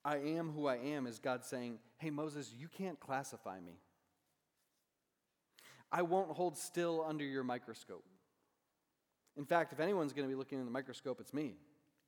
I 0.04 0.18
am 0.18 0.52
who 0.52 0.68
I 0.68 0.78
am 0.78 1.06
is 1.06 1.20
God 1.20 1.46
saying, 1.46 1.80
Hey, 1.98 2.10
Moses, 2.10 2.54
you 2.58 2.70
can't 2.70 3.00
classify 3.00 3.60
me. 3.60 3.74
I 5.92 6.02
won't 6.04 6.32
hold 6.32 6.58
still 6.58 7.04
under 7.06 7.26
your 7.26 7.44
microscope. 7.44 8.06
In 9.38 9.46
fact, 9.46 9.74
if 9.74 9.80
anyone's 9.80 10.14
going 10.14 10.28
to 10.28 10.34
be 10.34 10.38
looking 10.38 10.60
in 10.60 10.66
the 10.66 10.72
microscope, 10.72 11.20
it's 11.20 11.34
me, 11.34 11.56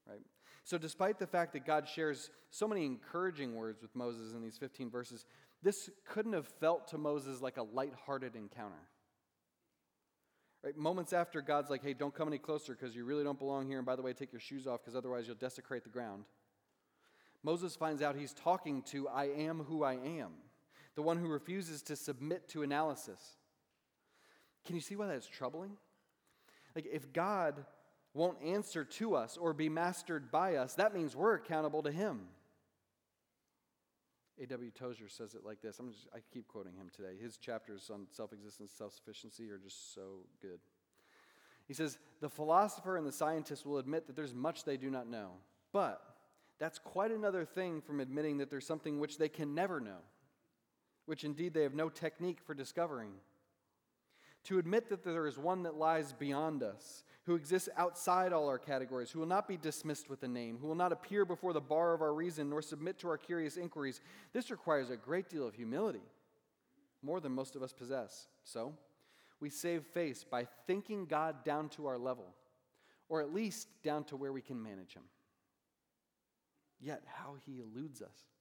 right? 0.08 0.22
So, 0.66 0.78
despite 0.78 1.20
the 1.20 1.28
fact 1.28 1.54
that 1.54 1.66
God 1.66 1.88
shares 1.88 2.30
so 2.50 2.68
many 2.68 2.86
encouraging 2.86 3.56
words 3.56 3.82
with 3.82 3.96
Moses 3.96 4.34
in 4.34 4.42
these 4.42 4.58
15 4.58 4.90
verses, 4.90 5.26
this 5.62 5.90
couldn't 6.06 6.34
have 6.34 6.48
felt 6.48 6.88
to 6.90 6.98
Moses 6.98 7.42
like 7.42 7.58
a 7.58 7.64
light-hearted 7.64 8.36
encounter. 8.36 8.88
Right? 10.64 10.78
Moments 10.78 11.12
after 11.12 11.42
God's 11.42 11.70
like, 11.70 11.84
hey, 11.84 11.94
don't 11.94 12.14
come 12.14 12.28
any 12.30 12.38
closer 12.38 12.74
because 12.74 12.96
you 12.96 13.04
really 13.04 13.24
don't 13.24 13.40
belong 13.40 13.68
here. 13.68 13.78
And 13.78 13.86
by 13.86 13.98
the 13.98 14.02
way, 14.02 14.14
take 14.14 14.32
your 14.32 14.40
shoes 14.40 14.66
off 14.66 14.82
because 14.82 14.96
otherwise 14.96 15.28
you'll 15.28 15.36
desecrate 15.36 15.84
the 15.84 15.90
ground. 15.90 16.24
Moses 17.44 17.76
finds 17.76 18.02
out 18.02 18.16
he's 18.16 18.34
talking 18.34 18.82
to 18.84 19.10
I 19.10 19.26
am 19.26 19.60
who 19.60 19.84
I 19.84 19.96
am, 19.96 20.32
the 20.96 21.02
one 21.02 21.18
who 21.18 21.28
refuses 21.28 21.82
to 21.84 21.98
submit 21.98 22.48
to 22.50 22.64
analysis. 22.64 23.20
Can 24.66 24.76
you 24.76 24.82
see 24.82 24.96
why 24.96 25.08
that's 25.08 25.28
troubling? 25.28 25.72
Like, 26.76 26.88
if 26.92 27.14
God 27.14 27.66
won't 28.14 28.42
answer 28.44 28.84
to 28.84 29.16
us 29.16 29.38
or 29.38 29.54
be 29.54 29.70
mastered 29.70 30.32
by 30.32 30.56
us, 30.56 30.76
that 30.76 30.94
means 30.94 31.16
we're 31.16 31.36
accountable 31.36 31.84
to 31.84 31.92
Him. 31.92 32.22
A.W. 34.42 34.72
Tozer 34.72 35.08
says 35.08 35.36
it 35.36 35.46
like 35.46 35.62
this. 35.62 35.80
I'm 35.80 35.92
just, 35.92 36.08
I 36.14 36.20
keep 36.34 36.48
quoting 36.48 36.74
him 36.76 36.90
today. 36.94 37.16
His 37.22 37.38
chapters 37.38 37.92
on 37.94 38.08
self 38.10 38.34
existence, 38.34 38.72
self 38.76 38.94
sufficiency 38.94 39.50
are 39.52 39.60
just 39.60 39.94
so 39.94 40.26
good. 40.42 40.60
He 41.68 41.74
says, 41.74 42.00
The 42.20 42.30
philosopher 42.30 42.98
and 42.98 43.06
the 43.06 43.12
scientist 43.12 43.66
will 43.66 43.78
admit 43.78 44.08
that 44.08 44.16
there's 44.16 44.34
much 44.34 44.64
they 44.64 44.78
do 44.78 44.90
not 44.90 45.08
know, 45.08 45.32
but 45.72 46.02
that's 46.60 46.80
quite 46.80 47.12
another 47.12 47.46
thing 47.46 47.82
from 47.82 48.00
admitting 48.00 48.38
that 48.38 48.50
there's 48.50 48.66
something 48.66 49.00
which 49.00 49.18
they 49.18 49.30
can 49.30 49.54
never 49.54 49.80
know, 49.80 50.02
which 51.06 51.24
indeed 51.24 51.54
they 51.54 51.64
have 51.64 51.76
no 51.76 51.90
technique 51.90 52.40
for 52.46 52.54
discovering 52.54 53.12
to 54.46 54.60
admit 54.60 54.90
that 54.90 55.04
there 55.04 55.28
is 55.28 55.38
one 55.38 55.64
that 55.64 55.76
lies 55.76 56.14
beyond 56.14 56.64
us, 56.64 57.04
who 57.26 57.36
exists 57.36 57.70
outside 57.78 58.34
all 58.34 58.50
our 58.50 58.60
categories, 58.60 59.10
who 59.10 59.20
will 59.20 59.26
not 59.26 59.48
be 59.48 59.56
dismissed 59.56 60.10
with 60.10 60.24
a 60.24 60.28
name, 60.28 60.58
who 60.60 60.68
will 60.68 60.76
not 60.76 60.92
appear 60.92 61.24
before 61.24 61.54
the 61.54 61.62
bar 61.62 61.94
of 61.94 62.02
our 62.02 62.14
reason, 62.14 62.50
nor 62.50 62.62
submit 62.62 63.00
to 63.00 63.08
our 63.08 63.18
curious 63.18 63.56
inquiries. 63.56 64.02
This 64.34 64.52
requires 64.52 64.90
a 64.90 64.98
great 64.98 65.30
deal 65.30 65.48
of 65.48 65.56
humility, 65.56 66.04
more 67.02 67.22
than 67.22 67.32
most 67.32 67.56
of 67.56 67.64
us 67.64 67.72
possess. 67.72 68.28
So, 68.44 68.74
we 69.40 69.50
save 69.50 69.86
face 69.86 70.26
by 70.30 70.48
thinking 70.68 71.06
God 71.06 71.44
down 71.46 71.70
to 71.70 71.88
our 71.88 71.98
level, 71.98 72.34
or 73.08 73.22
at 73.22 73.34
least 73.34 73.68
down 73.84 74.04
to 74.06 74.18
where 74.18 74.34
we 74.34 74.42
can 74.42 74.62
manage 74.62 74.94
Him. 74.94 75.04
Yet, 76.82 77.04
how 77.06 77.36
He 77.46 77.60
eludes 77.62 78.02
us. 78.02 78.33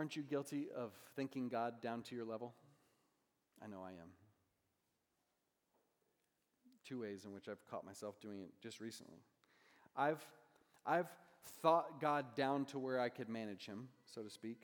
Aren't 0.00 0.16
you 0.16 0.22
guilty 0.22 0.68
of 0.74 0.94
thinking 1.14 1.50
God 1.50 1.82
down 1.82 2.00
to 2.04 2.16
your 2.16 2.24
level? 2.24 2.54
I 3.62 3.66
know 3.66 3.82
I 3.84 3.90
am. 3.90 4.08
Two 6.88 7.02
ways 7.02 7.26
in 7.26 7.34
which 7.34 7.50
I've 7.50 7.62
caught 7.70 7.84
myself 7.84 8.18
doing 8.18 8.40
it 8.40 8.48
just 8.62 8.80
recently. 8.80 9.18
I've, 9.94 10.24
I've 10.86 11.10
thought 11.60 12.00
God 12.00 12.34
down 12.34 12.64
to 12.66 12.78
where 12.78 12.98
I 12.98 13.10
could 13.10 13.28
manage 13.28 13.66
him, 13.66 13.88
so 14.06 14.22
to 14.22 14.30
speak, 14.30 14.62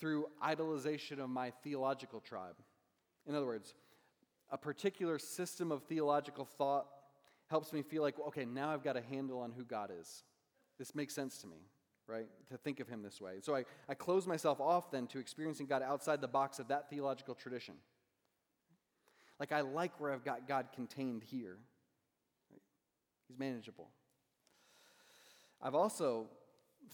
through 0.00 0.28
idolization 0.42 1.18
of 1.18 1.28
my 1.28 1.50
theological 1.62 2.20
tribe. 2.20 2.56
In 3.26 3.34
other 3.34 3.44
words, 3.44 3.74
a 4.50 4.56
particular 4.56 5.18
system 5.18 5.70
of 5.70 5.82
theological 5.82 6.46
thought 6.46 6.86
helps 7.48 7.74
me 7.74 7.82
feel 7.82 8.00
like, 8.00 8.14
okay, 8.28 8.46
now 8.46 8.70
I've 8.70 8.82
got 8.82 8.96
a 8.96 9.02
handle 9.02 9.40
on 9.40 9.52
who 9.52 9.64
God 9.64 9.90
is. 10.00 10.24
This 10.78 10.94
makes 10.94 11.14
sense 11.14 11.36
to 11.42 11.46
me 11.46 11.58
right? 12.06 12.26
To 12.50 12.56
think 12.58 12.80
of 12.80 12.88
him 12.88 13.02
this 13.02 13.20
way. 13.20 13.34
So 13.40 13.54
I, 13.54 13.64
I 13.88 13.94
close 13.94 14.26
myself 14.26 14.60
off 14.60 14.90
then 14.90 15.06
to 15.08 15.18
experiencing 15.18 15.66
God 15.66 15.82
outside 15.82 16.20
the 16.20 16.28
box 16.28 16.58
of 16.58 16.68
that 16.68 16.90
theological 16.90 17.34
tradition. 17.34 17.74
Like 19.40 19.52
I 19.52 19.62
like 19.62 19.98
where 20.00 20.12
I've 20.12 20.24
got 20.24 20.46
God 20.46 20.66
contained 20.74 21.22
here. 21.24 21.58
He's 23.28 23.38
manageable. 23.38 23.88
I've 25.62 25.74
also 25.74 26.26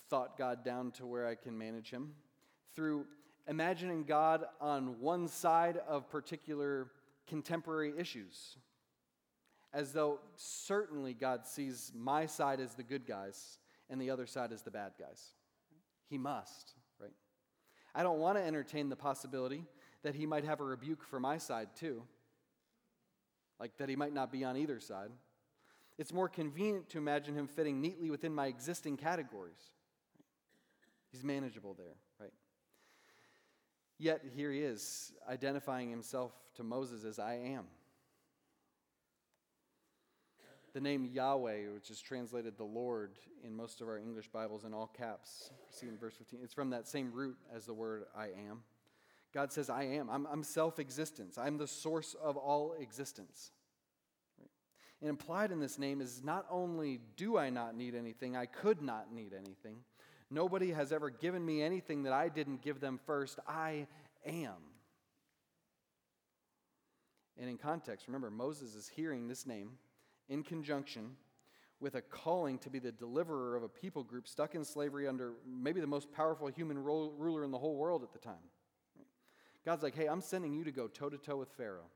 thought 0.09 0.39
God 0.39 0.65
down 0.65 0.93
to 0.93 1.07
where 1.07 1.27
I 1.27 1.35
can 1.35 1.59
manage 1.59 1.91
him 1.91 2.15
through 2.75 3.07
imagining 3.49 4.05
God 4.05 4.45
on 4.61 5.01
one 5.01 5.27
side 5.27 5.81
of 5.89 6.09
particular 6.09 6.89
contemporary 7.27 7.93
issues, 7.99 8.57
as 9.73 9.93
though 9.93 10.21
certainly 10.37 11.15
God 11.15 11.47
sees 11.47 11.93
my 11.95 12.27
side 12.27 12.61
as 12.61 12.75
the 12.75 12.83
good 12.83 13.07
guys 13.07 13.59
and 13.91 14.01
the 14.01 14.11
other 14.11 14.27
side 14.27 14.53
is 14.53 14.63
the 14.63 14.71
bad 14.71 14.93
guys. 14.99 15.23
He 16.09 16.17
must, 16.17 16.73
right? 17.01 17.13
I 17.95 18.03
don't 18.03 18.19
want 18.21 18.39
to 18.39 18.45
entertain 18.45 18.89
the 18.89 18.97
possibility 18.97 19.65
that 20.03 20.15
he 20.15 20.27
might 20.27 20.45
have 20.45 20.61
a 20.61 20.65
rebuke 20.65 21.03
for 21.03 21.21
my 21.21 21.39
side 21.39 21.69
too, 21.79 22.03
like 23.59 23.77
that 23.79 23.89
he 23.89 23.97
might 23.97 24.15
not 24.15 24.33
be 24.33 24.45
on 24.45 24.57
either 24.57 24.81
side. 24.81 25.11
It's 25.99 26.13
more 26.13 26.29
convenient 26.29 26.89
to 26.91 26.99
imagine 26.99 27.35
him 27.35 27.47
fitting 27.47 27.81
neatly 27.81 28.11
within 28.11 28.35
my 28.35 28.47
existing 28.47 28.97
categories. 28.97 29.61
He's 31.13 31.25
manageable 31.25 31.75
there, 31.75 31.97
right? 32.19 32.33
Yet 33.99 34.23
here 34.35 34.51
he 34.51 34.61
is, 34.61 35.13
identifying 35.29 35.91
himself 35.91 36.33
to 36.55 36.63
Moses 36.63 37.05
as 37.05 37.19
I 37.19 37.35
am. 37.35 37.65
The 40.73 40.81
name 40.81 41.05
Yahweh, 41.13 41.73
which 41.75 41.91
is 41.91 42.01
translated 42.01 42.57
the 42.57 42.65
Lord 42.65 43.11
in 43.43 43.57
most 43.57 43.81
of 43.81 43.89
our 43.89 43.99
English 43.99 44.29
Bibles 44.29 44.65
in 44.65 44.73
all 44.73 44.87
caps, 44.87 45.51
see 45.69 45.89
in 45.89 45.99
verse 45.99 46.15
15, 46.15 46.41
it's 46.45 46.55
from 46.55 46.71
that 46.71 46.87
same 46.87 47.11
root 47.13 47.37
as 47.53 47.67
the 47.67 47.75
word 47.75 48.05
I 48.17 48.27
am. 48.27 48.63
God 49.35 49.53
says, 49.53 49.69
I 49.69 49.83
am. 49.85 50.09
I'm, 50.09 50.27
I'm 50.27 50.45
self 50.45 50.79
existence. 50.79 51.39
I'm 51.39 51.59
the 51.59 51.67
source 51.67 52.15
of 52.23 52.37
all 52.37 52.75
existence. 52.79 53.51
Right? 54.39 54.51
And 55.01 55.11
implied 55.11 55.51
in 55.51 55.59
this 55.59 55.77
name 55.77 56.01
is 56.01 56.23
not 56.23 56.47
only 56.49 57.01
do 57.17 57.37
I 57.37 57.51
not 57.51 57.77
need 57.77 57.97
anything, 57.97 58.37
I 58.37 58.47
could 58.47 58.81
not 58.81 59.13
need 59.13 59.33
anything. 59.33 59.79
Nobody 60.31 60.71
has 60.71 60.93
ever 60.93 61.11
given 61.11 61.45
me 61.45 61.63
anything 61.63 62.05
that 62.05 62.13
I 62.13 62.29
didn't 62.29 62.63
give 62.63 62.79
them 62.79 63.01
first. 63.07 63.41
I 63.49 63.89
am. 64.25 64.55
And 67.37 67.51
in 67.51 67.57
context, 67.57 68.07
remember, 68.07 68.31
Moses 68.31 68.77
is 68.77 68.87
hearing 68.87 69.27
this 69.27 69.47
name 69.47 69.71
in 70.31 70.43
conjunction 70.43 71.17
with 71.81 71.95
a 71.95 72.01
calling 72.01 72.59
to 72.59 72.71
be 72.71 72.79
the 72.79 72.93
deliverer 72.93 73.57
of 73.57 73.63
a 73.63 73.69
people 73.69 74.03
group 74.03 74.29
stuck 74.29 74.55
in 74.55 74.65
slavery 74.65 75.07
under 75.07 75.33
maybe 75.47 75.81
the 75.81 75.87
most 75.87 76.11
powerful 76.13 76.47
human 76.47 76.79
ro- 76.79 77.13
ruler 77.19 77.45
in 77.45 77.51
the 77.51 77.59
whole 77.59 77.77
world 77.77 78.03
at 78.03 78.13
the 78.13 78.19
time. 78.19 78.49
God's 79.65 79.83
like, 79.83 79.95
hey, 79.95 80.07
I'm 80.07 80.21
sending 80.23 80.55
you 80.55 80.65
to 80.65 80.73
go 80.73 80.89
toe 80.89 81.11
to 81.11 81.19
toe 81.19 81.37
with 81.37 81.51
Pharaoh. 81.51 81.91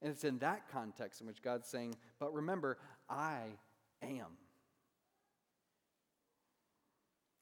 And 0.00 0.10
it's 0.10 0.24
in 0.24 0.38
that 0.38 0.68
context 0.68 1.20
in 1.20 1.26
which 1.28 1.42
God's 1.42 1.68
saying, 1.68 1.94
but 2.18 2.34
remember, 2.34 2.78
I 3.08 3.42
am. 4.02 4.38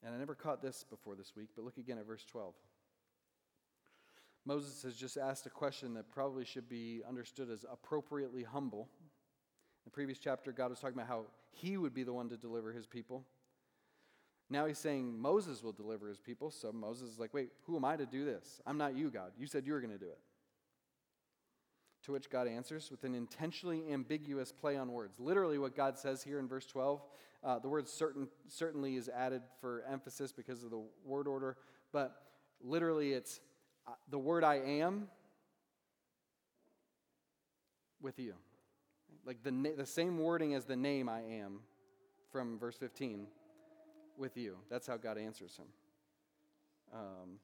And 0.02 0.14
I 0.14 0.18
never 0.18 0.34
caught 0.34 0.62
this 0.62 0.84
before 0.88 1.14
this 1.14 1.34
week, 1.36 1.50
but 1.54 1.64
look 1.64 1.78
again 1.78 1.98
at 1.98 2.06
verse 2.06 2.24
12. 2.24 2.54
Moses 4.46 4.82
has 4.82 4.96
just 4.96 5.16
asked 5.16 5.46
a 5.46 5.50
question 5.50 5.94
that 5.94 6.10
probably 6.10 6.44
should 6.44 6.68
be 6.68 7.02
understood 7.06 7.50
as 7.50 7.64
appropriately 7.70 8.42
humble. 8.42 8.88
The 9.90 9.94
previous 9.94 10.20
chapter, 10.20 10.52
God 10.52 10.70
was 10.70 10.78
talking 10.78 10.94
about 10.94 11.08
how 11.08 11.24
he 11.50 11.76
would 11.76 11.92
be 11.92 12.04
the 12.04 12.12
one 12.12 12.28
to 12.28 12.36
deliver 12.36 12.72
his 12.72 12.86
people. 12.86 13.24
Now 14.48 14.66
he's 14.66 14.78
saying 14.78 15.18
Moses 15.18 15.64
will 15.64 15.72
deliver 15.72 16.08
his 16.08 16.20
people. 16.20 16.52
So 16.52 16.70
Moses 16.70 17.10
is 17.10 17.18
like, 17.18 17.34
wait, 17.34 17.48
who 17.66 17.74
am 17.74 17.84
I 17.84 17.96
to 17.96 18.06
do 18.06 18.24
this? 18.24 18.60
I'm 18.68 18.78
not 18.78 18.96
you, 18.96 19.10
God. 19.10 19.32
You 19.36 19.48
said 19.48 19.66
you 19.66 19.72
were 19.72 19.80
going 19.80 19.92
to 19.92 19.98
do 19.98 20.06
it. 20.06 20.20
To 22.04 22.12
which 22.12 22.30
God 22.30 22.46
answers 22.46 22.88
with 22.88 23.02
an 23.02 23.16
intentionally 23.16 23.82
ambiguous 23.90 24.52
play 24.52 24.76
on 24.76 24.92
words. 24.92 25.18
Literally, 25.18 25.58
what 25.58 25.74
God 25.74 25.98
says 25.98 26.22
here 26.22 26.38
in 26.38 26.46
verse 26.46 26.66
12, 26.66 27.02
uh, 27.42 27.58
the 27.58 27.68
word 27.68 27.88
certain, 27.88 28.28
certainly 28.46 28.94
is 28.94 29.08
added 29.08 29.42
for 29.60 29.82
emphasis 29.90 30.30
because 30.30 30.62
of 30.62 30.70
the 30.70 30.84
word 31.04 31.26
order, 31.26 31.56
but 31.92 32.22
literally 32.62 33.12
it's 33.12 33.40
uh, 33.88 33.94
the 34.08 34.20
word 34.20 34.44
I 34.44 34.54
am 34.54 35.08
with 38.00 38.20
you. 38.20 38.34
Like 39.26 39.42
the, 39.42 39.74
the 39.76 39.86
same 39.86 40.18
wording 40.18 40.54
as 40.54 40.64
the 40.64 40.76
name 40.76 41.08
I 41.08 41.20
am 41.20 41.60
from 42.30 42.58
verse 42.58 42.76
15 42.76 43.26
with 44.16 44.36
you. 44.36 44.56
That's 44.70 44.86
how 44.86 44.96
God 44.96 45.18
answers 45.18 45.56
him. 45.56 45.66
Um, 46.92 47.38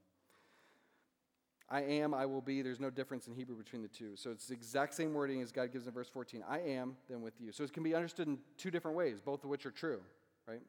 I 1.68 1.82
am, 1.82 2.14
I 2.14 2.26
will 2.26 2.40
be. 2.40 2.62
There's 2.62 2.78
no 2.78 2.90
difference 2.90 3.26
in 3.26 3.34
Hebrew 3.34 3.56
between 3.56 3.82
the 3.82 3.88
two. 3.88 4.14
So 4.14 4.30
it's 4.30 4.46
the 4.46 4.54
exact 4.54 4.94
same 4.94 5.12
wording 5.12 5.42
as 5.42 5.50
God 5.50 5.72
gives 5.72 5.86
in 5.86 5.92
verse 5.92 6.08
14. 6.08 6.44
I 6.48 6.60
am, 6.60 6.96
then 7.08 7.22
with 7.22 7.34
you. 7.40 7.50
So 7.50 7.64
it 7.64 7.72
can 7.72 7.82
be 7.82 7.94
understood 7.94 8.28
in 8.28 8.38
two 8.56 8.70
different 8.70 8.96
ways, 8.96 9.20
both 9.20 9.42
of 9.42 9.50
which 9.50 9.66
are 9.66 9.72
true, 9.72 10.00
right? 10.46 10.62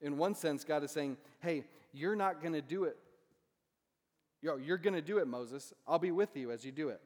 In 0.00 0.16
one 0.16 0.34
sense, 0.34 0.62
God 0.62 0.84
is 0.84 0.92
saying, 0.92 1.16
hey, 1.40 1.64
you're 1.92 2.14
not 2.14 2.40
going 2.40 2.52
to 2.52 2.62
do 2.62 2.84
it. 2.84 2.96
Yo, 4.40 4.56
you're 4.56 4.78
going 4.78 4.94
to 4.94 5.02
do 5.02 5.18
it, 5.18 5.26
Moses. 5.26 5.72
I'll 5.88 5.98
be 5.98 6.12
with 6.12 6.36
you 6.36 6.52
as 6.52 6.64
you 6.64 6.70
do 6.70 6.90
it. 6.90 7.00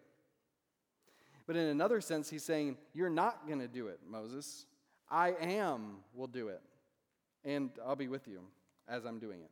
But 1.47 1.57
in 1.57 1.67
another 1.67 2.01
sense, 2.01 2.31
he's 2.31 2.45
saying, 2.45 2.77
You're 2.95 3.11
not 3.11 3.47
going 3.47 3.61
to 3.61 3.69
do 3.69 3.89
it, 3.89 4.01
Moses. 4.09 4.67
I 5.11 5.33
am 5.41 5.97
will 6.15 6.27
do 6.27 6.49
it. 6.49 6.63
And 7.45 7.71
I'll 7.85 7.97
be 7.97 8.09
with 8.09 8.29
you 8.29 8.41
as 8.89 9.05
I'm 9.05 9.19
doing 9.19 9.41
it. 9.41 9.51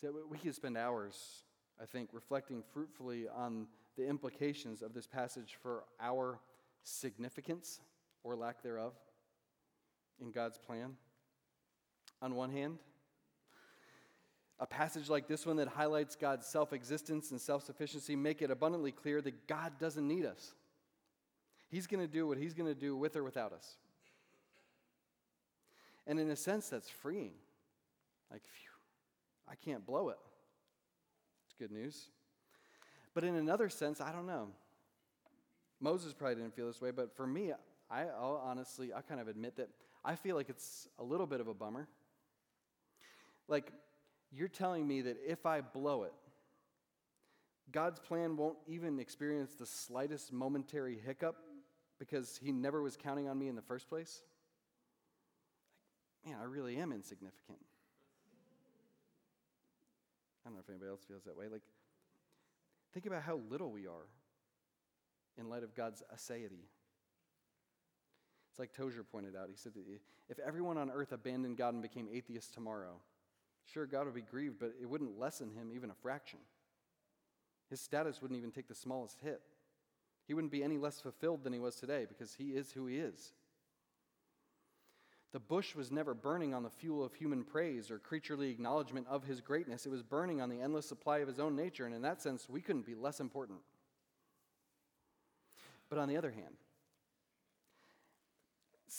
So 0.00 0.12
we 0.28 0.36
could 0.36 0.54
spend 0.54 0.76
hours, 0.76 1.44
I 1.80 1.86
think, 1.86 2.10
reflecting 2.12 2.62
fruitfully 2.74 3.26
on 3.34 3.66
the 3.96 4.06
implications 4.06 4.82
of 4.82 4.92
this 4.92 5.06
passage 5.06 5.56
for 5.62 5.84
our 5.98 6.38
significance 6.82 7.80
or 8.22 8.36
lack 8.36 8.62
thereof 8.62 8.92
in 10.20 10.32
God's 10.32 10.58
plan. 10.58 10.96
On 12.20 12.34
one 12.34 12.50
hand, 12.50 12.78
a 14.58 14.66
passage 14.66 15.08
like 15.08 15.28
this 15.28 15.44
one 15.44 15.56
that 15.56 15.68
highlights 15.68 16.16
God's 16.16 16.46
self 16.46 16.72
existence 16.72 17.30
and 17.30 17.40
self 17.40 17.64
sufficiency 17.64 18.16
make 18.16 18.40
it 18.40 18.50
abundantly 18.50 18.92
clear 18.92 19.20
that 19.22 19.46
God 19.46 19.72
doesn't 19.78 20.06
need 20.06 20.24
us. 20.24 20.54
He's 21.68 21.86
going 21.86 22.00
to 22.00 22.10
do 22.10 22.26
what 22.26 22.38
He's 22.38 22.54
going 22.54 22.72
to 22.72 22.78
do 22.78 22.96
with 22.96 23.16
or 23.16 23.24
without 23.24 23.52
us. 23.52 23.76
And 26.06 26.18
in 26.20 26.30
a 26.30 26.36
sense, 26.36 26.68
that's 26.68 26.88
freeing. 26.88 27.32
Like, 28.30 28.42
phew, 28.42 28.70
I 29.50 29.54
can't 29.56 29.84
blow 29.84 30.08
it. 30.08 30.18
It's 31.46 31.54
good 31.58 31.72
news. 31.72 32.06
But 33.12 33.24
in 33.24 33.34
another 33.34 33.68
sense, 33.68 34.00
I 34.00 34.12
don't 34.12 34.26
know. 34.26 34.48
Moses 35.80 36.14
probably 36.14 36.36
didn't 36.36 36.54
feel 36.54 36.66
this 36.66 36.80
way, 36.80 36.90
but 36.90 37.14
for 37.14 37.26
me, 37.26 37.52
I 37.90 38.02
I'll 38.02 38.42
honestly, 38.44 38.92
I 38.94 39.00
kind 39.02 39.20
of 39.20 39.28
admit 39.28 39.56
that 39.56 39.68
I 40.04 40.14
feel 40.14 40.36
like 40.36 40.48
it's 40.48 40.88
a 40.98 41.04
little 41.04 41.26
bit 41.26 41.40
of 41.40 41.48
a 41.48 41.54
bummer. 41.54 41.88
Like, 43.48 43.72
you're 44.32 44.48
telling 44.48 44.86
me 44.86 45.02
that 45.02 45.16
if 45.26 45.46
I 45.46 45.60
blow 45.60 46.04
it, 46.04 46.12
God's 47.72 47.98
plan 47.98 48.36
won't 48.36 48.58
even 48.66 48.98
experience 48.98 49.54
the 49.54 49.66
slightest 49.66 50.32
momentary 50.32 50.98
hiccup 51.04 51.36
because 51.98 52.38
He 52.42 52.52
never 52.52 52.82
was 52.82 52.96
counting 52.96 53.28
on 53.28 53.38
me 53.38 53.48
in 53.48 53.56
the 53.56 53.62
first 53.62 53.88
place? 53.88 54.22
man, 56.26 56.36
I 56.40 56.44
really 56.44 56.76
am 56.76 56.92
insignificant. 56.92 57.58
I 60.44 60.48
don't 60.48 60.54
know 60.54 60.60
if 60.60 60.68
anybody 60.68 60.90
else 60.90 61.04
feels 61.06 61.24
that 61.24 61.36
way. 61.36 61.46
Like, 61.48 61.62
think 62.92 63.06
about 63.06 63.22
how 63.22 63.40
little 63.50 63.70
we 63.70 63.86
are 63.86 64.08
in 65.38 65.48
light 65.48 65.62
of 65.62 65.74
God's 65.74 66.02
aseity. 66.14 66.66
It's 68.50 68.58
like 68.58 68.72
Tozer 68.72 69.04
pointed 69.04 69.36
out. 69.36 69.48
He 69.50 69.56
said, 69.56 69.74
that 69.74 69.82
if 70.28 70.38
everyone 70.38 70.78
on 70.78 70.90
earth 70.90 71.12
abandoned 71.12 71.56
God 71.56 71.74
and 71.74 71.82
became 71.82 72.08
atheists 72.12 72.52
tomorrow, 72.52 73.00
sure, 73.72 73.86
God 73.86 74.06
would 74.06 74.14
be 74.14 74.22
grieved, 74.22 74.58
but 74.58 74.74
it 74.80 74.88
wouldn't 74.88 75.18
lessen 75.18 75.50
him 75.50 75.70
even 75.74 75.90
a 75.90 75.94
fraction. 75.94 76.38
His 77.68 77.80
status 77.80 78.22
wouldn't 78.22 78.38
even 78.38 78.52
take 78.52 78.68
the 78.68 78.74
smallest 78.74 79.20
hit. 79.20 79.40
He 80.26 80.34
wouldn't 80.34 80.52
be 80.52 80.62
any 80.62 80.78
less 80.78 81.00
fulfilled 81.00 81.44
than 81.44 81.52
he 81.52 81.58
was 81.58 81.76
today 81.76 82.06
because 82.08 82.34
he 82.34 82.50
is 82.50 82.72
who 82.72 82.86
he 82.86 82.98
is. 82.98 83.32
The 85.32 85.40
bush 85.40 85.74
was 85.74 85.90
never 85.90 86.14
burning 86.14 86.54
on 86.54 86.62
the 86.62 86.70
fuel 86.70 87.04
of 87.04 87.14
human 87.14 87.44
praise 87.44 87.90
or 87.90 87.98
creaturely 87.98 88.50
acknowledgement 88.50 89.06
of 89.08 89.24
his 89.24 89.40
greatness. 89.40 89.84
It 89.84 89.90
was 89.90 90.02
burning 90.02 90.40
on 90.40 90.48
the 90.48 90.60
endless 90.60 90.88
supply 90.88 91.18
of 91.18 91.28
his 91.28 91.38
own 91.38 91.54
nature, 91.54 91.84
and 91.84 91.94
in 91.94 92.02
that 92.02 92.22
sense, 92.22 92.48
we 92.48 92.62
couldn't 92.62 92.86
be 92.86 92.94
less 92.94 93.20
important. 93.20 93.58
But 95.88 95.98
on 95.98 96.08
the 96.08 96.16
other 96.16 96.30
hand, 96.30 96.56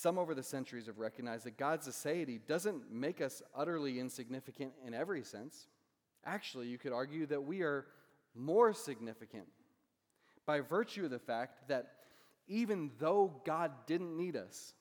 some 0.07 0.17
over 0.17 0.33
the 0.33 0.41
centuries 0.41 0.85
have 0.85 0.99
recognized 0.99 1.43
that 1.43 1.57
God's 1.57 1.85
aseity 1.85 2.39
doesn't 2.47 2.89
make 2.89 3.19
us 3.19 3.41
utterly 3.53 3.99
insignificant 3.99 4.71
in 4.85 4.93
every 4.93 5.21
sense. 5.21 5.67
Actually, 6.25 6.67
you 6.67 6.77
could 6.77 6.93
argue 6.93 7.25
that 7.25 7.43
we 7.43 7.61
are 7.61 7.87
more 8.33 8.71
significant 8.71 9.47
by 10.45 10.61
virtue 10.61 11.03
of 11.03 11.11
the 11.11 11.19
fact 11.19 11.67
that 11.67 11.87
even 12.47 12.89
though 12.99 13.41
God 13.45 13.73
didn't 13.85 14.15
need 14.15 14.37
us, 14.37 14.75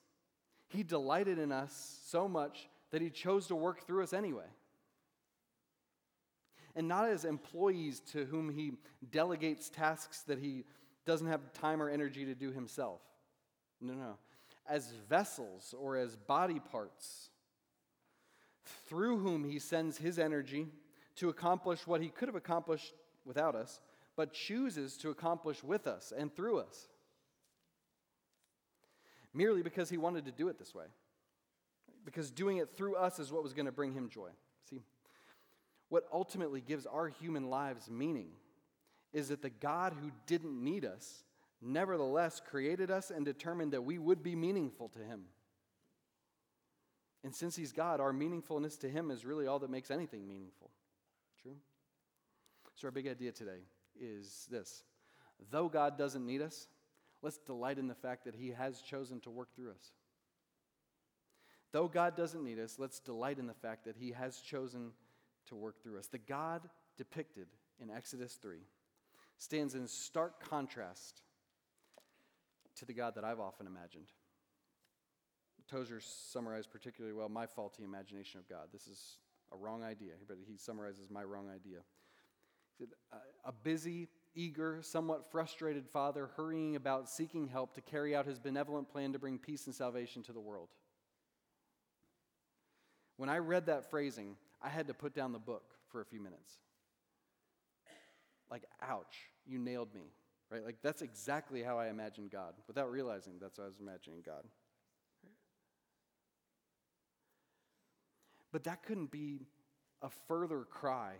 he 0.69 0.81
delighted 0.81 1.39
in 1.39 1.51
us 1.51 1.99
so 2.05 2.29
much 2.29 2.69
that 2.91 3.01
He 3.01 3.09
chose 3.09 3.47
to 3.47 3.55
work 3.57 3.85
through 3.85 4.03
us 4.03 4.13
anyway. 4.13 4.47
And 6.73 6.87
not 6.87 7.09
as 7.09 7.25
employees 7.25 7.99
to 8.13 8.23
whom 8.23 8.49
He 8.49 8.75
delegates 9.11 9.69
tasks 9.69 10.21
that 10.23 10.39
He 10.39 10.63
doesn't 11.05 11.27
have 11.27 11.51
time 11.51 11.81
or 11.81 11.89
energy 11.89 12.23
to 12.23 12.33
do 12.33 12.53
Himself. 12.53 13.01
No, 13.81 13.93
no. 13.93 14.17
As 14.67 14.91
vessels 15.09 15.73
or 15.77 15.97
as 15.97 16.15
body 16.15 16.59
parts 16.59 17.29
through 18.87 19.19
whom 19.19 19.43
He 19.43 19.59
sends 19.59 19.97
His 19.97 20.19
energy 20.19 20.67
to 21.15 21.29
accomplish 21.29 21.87
what 21.87 22.01
He 22.01 22.09
could 22.09 22.27
have 22.27 22.35
accomplished 22.35 22.93
without 23.25 23.55
us, 23.55 23.79
but 24.15 24.33
chooses 24.33 24.97
to 24.97 25.09
accomplish 25.09 25.63
with 25.63 25.87
us 25.87 26.13
and 26.17 26.35
through 26.35 26.59
us 26.59 26.87
merely 29.37 29.61
because 29.61 29.89
he 29.89 29.97
wanted 29.97 30.25
to 30.25 30.31
do 30.31 30.49
it 30.49 30.57
this 30.57 30.73
way. 30.73 30.85
Because 32.03 32.31
doing 32.31 32.57
it 32.57 32.75
through 32.75 32.95
us 32.95 33.19
is 33.19 33.31
what 33.31 33.43
was 33.43 33.53
going 33.53 33.67
to 33.67 33.71
bring 33.71 33.93
him 33.93 34.09
joy. 34.09 34.29
See, 34.69 34.81
what 35.89 36.07
ultimately 36.11 36.59
gives 36.59 36.85
our 36.85 37.07
human 37.07 37.49
lives 37.49 37.89
meaning 37.89 38.29
is 39.13 39.29
that 39.29 39.41
the 39.41 39.49
God 39.49 39.93
who 40.01 40.11
didn't 40.25 40.61
need 40.61 40.83
us 40.83 41.23
nevertheless 41.61 42.41
created 42.45 42.91
us 42.91 43.11
and 43.11 43.25
determined 43.25 43.73
that 43.73 43.83
we 43.83 43.97
would 43.97 44.23
be 44.23 44.35
meaningful 44.35 44.89
to 44.89 44.99
him. 44.99 45.23
And 47.23 47.33
since 47.33 47.55
he's 47.55 47.71
God, 47.71 47.99
our 47.99 48.13
meaningfulness 48.13 48.79
to 48.81 48.89
him 48.89 49.11
is 49.11 49.25
really 49.25 49.47
all 49.47 49.59
that 49.59 49.69
makes 49.69 49.91
anything 49.91 50.27
meaningful. 50.27 50.71
True? 51.41 51.55
So, 52.75 52.87
our 52.87 52.91
big 52.91 53.07
idea 53.07 53.31
today 53.31 53.61
is 53.99 54.47
this 54.51 54.83
though 55.49 55.67
God 55.67 55.97
doesn't 55.97 56.25
need 56.25 56.41
us, 56.41 56.67
Let's 57.21 57.37
delight 57.37 57.79
in 57.79 57.87
the 57.87 57.95
fact 57.95 58.25
that 58.25 58.35
He 58.35 58.51
has 58.51 58.81
chosen 58.81 59.19
to 59.21 59.29
work 59.29 59.55
through 59.55 59.71
us. 59.71 59.91
Though 61.71 61.87
God 61.87 62.15
doesn't 62.15 62.43
need 62.43 62.59
us, 62.59 62.77
let's 62.79 62.99
delight 62.99 63.39
in 63.39 63.47
the 63.47 63.53
fact 63.53 63.85
that 63.85 63.95
He 63.97 64.11
has 64.11 64.39
chosen 64.39 64.91
to 65.47 65.55
work 65.55 65.81
through 65.81 65.99
us. 65.99 66.07
The 66.07 66.19
God 66.19 66.69
depicted 66.97 67.47
in 67.81 67.89
Exodus 67.89 68.37
3 68.41 68.59
stands 69.37 69.75
in 69.75 69.87
stark 69.87 70.47
contrast 70.47 71.21
to 72.77 72.85
the 72.85 72.93
God 72.93 73.15
that 73.15 73.23
I've 73.23 73.39
often 73.39 73.67
imagined. 73.67 74.07
Tozer 75.69 75.99
summarized 75.99 76.71
particularly 76.71 77.13
well 77.13 77.29
my 77.29 77.45
faulty 77.45 77.83
imagination 77.83 78.39
of 78.39 78.47
God. 78.47 78.67
This 78.71 78.87
is 78.87 79.17
a 79.51 79.57
wrong 79.57 79.83
idea, 79.83 80.13
but 80.27 80.37
he 80.47 80.57
summarizes 80.57 81.09
my 81.09 81.23
wrong 81.23 81.49
idea. 81.49 81.79
Said, 82.77 82.89
A 83.43 83.51
busy, 83.51 84.07
eager, 84.35 84.79
somewhat 84.81 85.29
frustrated 85.31 85.87
father 85.87 86.29
hurrying 86.37 86.75
about 86.75 87.09
seeking 87.09 87.47
help 87.47 87.73
to 87.75 87.81
carry 87.81 88.15
out 88.15 88.25
his 88.25 88.39
benevolent 88.39 88.89
plan 88.89 89.13
to 89.13 89.19
bring 89.19 89.37
peace 89.37 89.65
and 89.65 89.75
salvation 89.75 90.23
to 90.23 90.33
the 90.33 90.39
world. 90.39 90.69
When 93.17 93.29
I 93.29 93.39
read 93.39 93.65
that 93.65 93.89
phrasing, 93.89 94.35
I 94.61 94.69
had 94.69 94.87
to 94.87 94.93
put 94.93 95.13
down 95.13 95.31
the 95.31 95.39
book 95.39 95.73
for 95.89 96.01
a 96.01 96.05
few 96.05 96.21
minutes. 96.21 96.53
Like, 98.49 98.63
ouch, 98.81 99.15
you 99.45 99.57
nailed 99.57 99.93
me, 99.93 100.13
right? 100.51 100.63
Like, 100.63 100.77
that's 100.81 101.01
exactly 101.01 101.63
how 101.63 101.77
I 101.77 101.89
imagined 101.89 102.31
God, 102.31 102.53
without 102.67 102.91
realizing 102.91 103.33
that's 103.39 103.57
how 103.57 103.63
I 103.63 103.67
was 103.67 103.79
imagining 103.79 104.21
God. 104.25 104.43
But 108.51 108.63
that 108.63 108.83
couldn't 108.83 109.11
be 109.11 109.47
a 110.01 110.09
further 110.27 110.61
cry 110.61 111.13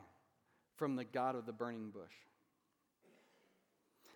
from 0.76 0.96
the 0.96 1.04
God 1.04 1.36
of 1.36 1.46
the 1.46 1.52
burning 1.52 1.90
bush. 1.90 2.14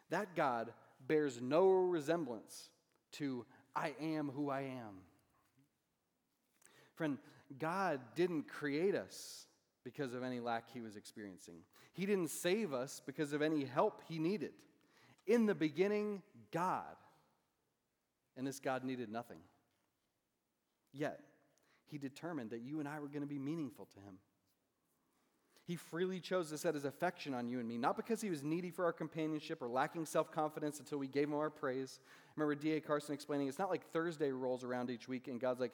That 0.10 0.36
God 0.36 0.74
bears 1.08 1.42
no 1.42 1.70
resemblance 1.70 2.70
to 3.14 3.46
I 3.76 3.94
am 4.02 4.30
who 4.30 4.50
I 4.50 4.62
am. 4.62 5.02
Friend, 6.96 7.18
God 7.58 8.00
didn't 8.16 8.48
create 8.48 8.96
us 8.96 9.48
because 9.84 10.14
of 10.14 10.24
any 10.24 10.40
lack 10.40 10.70
he 10.72 10.82
was 10.82 10.96
experiencing. 10.96 11.56
He 11.94 12.06
didn't 12.06 12.30
save 12.30 12.74
us 12.74 13.02
because 13.06 13.34
of 13.34 13.42
any 13.42 13.66
help 13.66 14.02
he 14.08 14.20
needed. 14.20 14.52
In 15.28 15.46
the 15.46 15.56
beginning, 15.56 16.22
God. 16.52 16.96
And 18.38 18.46
this 18.48 18.60
God 18.60 18.84
needed 18.84 19.10
nothing. 19.10 19.40
Yet, 20.94 21.20
he 21.86 21.98
determined 21.98 22.52
that 22.52 22.62
you 22.62 22.80
and 22.80 22.88
I 22.88 23.00
were 23.00 23.08
going 23.08 23.22
to 23.22 23.28
be 23.28 23.40
meaningful 23.40 23.86
to 23.86 24.00
him. 24.00 24.18
He 25.64 25.76
freely 25.76 26.20
chose 26.20 26.50
to 26.50 26.58
set 26.58 26.74
his 26.74 26.86
affection 26.86 27.34
on 27.34 27.48
you 27.48 27.60
and 27.60 27.68
me, 27.68 27.78
not 27.78 27.96
because 27.96 28.20
he 28.20 28.30
was 28.30 28.44
needy 28.44 28.72
for 28.72 28.84
our 28.86 28.94
companionship 28.94 29.62
or 29.62 29.68
lacking 29.68 30.06
self 30.06 30.32
confidence 30.32 30.80
until 30.80 30.98
we 30.98 31.08
gave 31.08 31.28
him 31.28 31.36
our 31.36 31.50
praise. 31.50 32.00
Remember 32.36 32.56
D.A. 32.56 32.82
Carson 32.82 33.14
explaining 33.14 33.48
it's 33.48 33.60
not 33.60 33.70
like 33.70 33.86
Thursday 33.92 34.32
rolls 34.32 34.64
around 34.64 34.90
each 34.90 35.08
week 35.08 35.28
and 35.28 35.40
God's 35.40 35.60
like, 35.60 35.74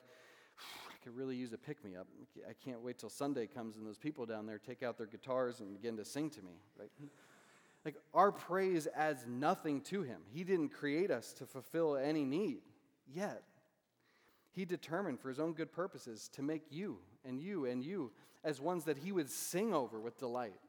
I 0.60 1.03
could 1.03 1.15
really 1.15 1.36
use 1.36 1.53
a 1.53 1.57
pick 1.57 1.83
me 1.83 1.95
up. 1.95 2.07
I 2.47 2.53
can't 2.53 2.81
wait 2.81 2.97
till 2.97 3.10
Sunday 3.10 3.47
comes 3.47 3.77
and 3.77 3.88
those 3.88 3.97
people 3.97 4.25
down 4.25 4.45
there 4.45 4.60
take 4.60 4.83
out 4.83 4.97
their 4.97 5.07
guitars 5.07 5.62
and 5.62 5.71
begin 5.71 5.95
to 5.97 6.05
sing 6.05 6.29
to 6.31 6.41
me, 6.41 6.60
right? 6.77 6.91
Like 7.85 7.95
our 8.13 8.31
praise 8.31 8.87
adds 8.95 9.25
nothing 9.27 9.81
to 9.81 10.01
him. 10.01 10.21
He 10.31 10.43
didn't 10.43 10.69
create 10.69 11.11
us 11.11 11.33
to 11.33 11.45
fulfill 11.45 11.95
any 11.95 12.25
need 12.25 12.61
yet. 13.13 13.43
He 14.51 14.65
determined 14.65 15.19
for 15.19 15.29
his 15.29 15.39
own 15.39 15.53
good 15.53 15.71
purposes 15.71 16.29
to 16.33 16.41
make 16.41 16.63
you 16.69 16.99
and 17.23 17.39
you 17.39 17.65
and 17.65 17.83
you 17.83 18.11
as 18.43 18.59
ones 18.59 18.85
that 18.85 18.97
he 18.97 19.11
would 19.11 19.29
sing 19.29 19.73
over 19.73 19.99
with 19.99 20.17
delight. 20.17 20.59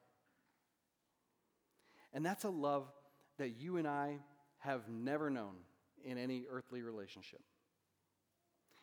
And 2.13 2.25
that's 2.25 2.45
a 2.45 2.51
love 2.51 2.91
that 3.39 3.61
you 3.61 3.77
and 3.77 3.87
I 3.87 4.19
have 4.59 4.89
never 4.89 5.31
known 5.31 5.55
in 6.05 6.19
any 6.19 6.45
earthly 6.51 6.83
relationship. 6.83 7.41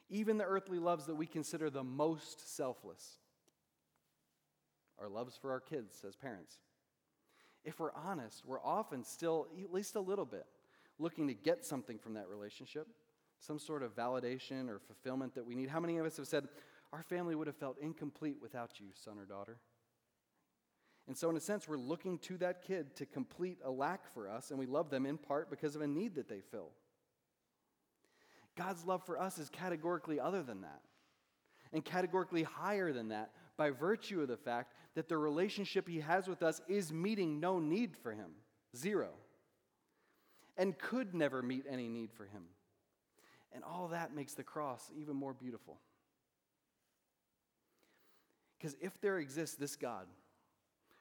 Even 0.10 0.38
the 0.38 0.46
earthly 0.46 0.80
loves 0.80 1.06
that 1.06 1.16
we 1.16 1.26
consider 1.26 1.70
the 1.70 1.84
most 1.84 2.56
selfless 2.56 3.20
are 5.00 5.10
loves 5.10 5.36
for 5.36 5.52
our 5.52 5.60
kids 5.60 6.04
as 6.08 6.16
parents. 6.16 6.60
If 7.66 7.80
we're 7.80 7.94
honest, 7.94 8.46
we're 8.46 8.64
often 8.64 9.04
still, 9.04 9.48
at 9.62 9.74
least 9.74 9.96
a 9.96 10.00
little 10.00 10.26
bit, 10.26 10.46
looking 11.00 11.28
to 11.28 11.34
get 11.34 11.66
something 11.66 11.98
from 11.98 12.14
that 12.14 12.30
relationship 12.30 12.88
some 13.40 13.60
sort 13.60 13.84
of 13.84 13.96
validation 13.96 14.70
or 14.70 14.80
fulfillment 14.80 15.36
that 15.36 15.46
we 15.46 15.56
need. 15.56 15.70
How 15.70 15.80
many 15.80 15.98
of 15.98 16.06
us 16.06 16.18
have 16.18 16.28
said, 16.28 16.48
Our 16.94 17.04
family 17.04 17.36
would 17.36 17.48
have 17.48 17.58
felt 17.58 17.78
incomplete 17.80 18.38
without 18.42 18.80
you, 18.80 18.88
son 18.94 19.18
or 19.18 19.26
daughter? 19.26 19.58
And 21.08 21.16
so, 21.16 21.30
in 21.30 21.38
a 21.38 21.42
sense, 21.42 21.68
we're 21.68 21.78
looking 21.78 22.18
to 22.20 22.38
that 22.38 22.64
kid 22.64 22.96
to 22.96 23.06
complete 23.06 23.60
a 23.64 23.70
lack 23.70 24.12
for 24.14 24.28
us, 24.28 24.50
and 24.50 24.60
we 24.60 24.66
love 24.66 24.90
them 24.90 25.06
in 25.06 25.18
part 25.18 25.50
because 25.50 25.76
of 25.76 25.82
a 25.82 25.88
need 25.88 26.16
that 26.16 26.28
they 26.28 26.40
fill. 26.40 26.72
God's 28.58 28.86
love 28.86 29.06
for 29.06 29.20
us 29.20 29.38
is 29.38 29.50
categorically 29.50 30.20
other 30.20 30.42
than 30.42 30.62
that, 30.62 30.82
and 31.72 31.86
categorically 31.86 32.44
higher 32.44 32.92
than 32.92 33.10
that 33.10 33.32
by 33.58 33.70
virtue 33.70 34.22
of 34.22 34.28
the 34.28 34.38
fact 34.38 34.74
that 34.96 35.08
the 35.08 35.18
relationship 35.18 35.88
He 35.88 36.00
has 36.00 36.28
with 36.28 36.44
us 36.44 36.62
is 36.68 36.92
meeting 36.92 37.40
no 37.40 37.60
need 37.60 37.96
for 37.96 38.12
Him, 38.12 38.32
zero, 38.76 39.10
and 40.58 40.78
could 40.78 41.14
never 41.14 41.42
meet 41.42 41.66
any 41.70 41.88
need 41.88 42.12
for 42.14 42.26
Him. 42.26 42.44
And 43.54 43.64
all 43.64 43.88
that 43.90 44.14
makes 44.14 44.34
the 44.34 44.44
cross 44.44 44.92
even 45.00 45.16
more 45.16 45.34
beautiful. 45.34 45.80
Because 48.58 48.76
if 48.82 49.00
there 49.00 49.20
exists 49.20 49.56
this 49.56 49.76
God 49.76 50.08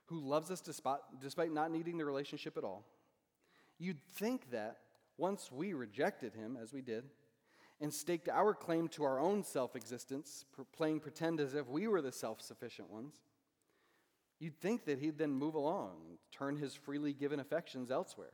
who 0.06 0.20
loves 0.20 0.50
us 0.50 0.60
despite, 0.60 1.52
not 1.52 1.70
needing 1.70 1.98
the 1.98 2.04
relationship 2.04 2.56
at 2.56 2.64
all, 2.64 2.84
you'd 3.78 4.02
think 4.16 4.50
that 4.50 4.78
once 5.16 5.50
we 5.50 5.72
rejected 5.72 6.34
him, 6.34 6.58
as 6.60 6.72
we 6.72 6.82
did, 6.82 7.04
and 7.80 7.92
staked 7.92 8.28
our 8.28 8.54
claim 8.54 8.88
to 8.88 9.04
our 9.04 9.18
own 9.18 9.42
self 9.42 9.76
existence, 9.76 10.44
playing 10.72 11.00
pretend 11.00 11.40
as 11.40 11.54
if 11.54 11.68
we 11.68 11.86
were 11.86 12.00
the 12.00 12.12
self 12.12 12.40
sufficient 12.40 12.90
ones, 12.90 13.14
you'd 14.38 14.60
think 14.60 14.84
that 14.84 14.98
he'd 14.98 15.18
then 15.18 15.32
move 15.32 15.54
along, 15.54 16.18
turn 16.32 16.56
his 16.56 16.74
freely 16.74 17.12
given 17.12 17.40
affections 17.40 17.90
elsewhere. 17.90 18.32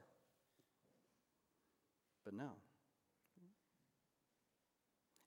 But 2.25 2.35
no. 2.35 2.51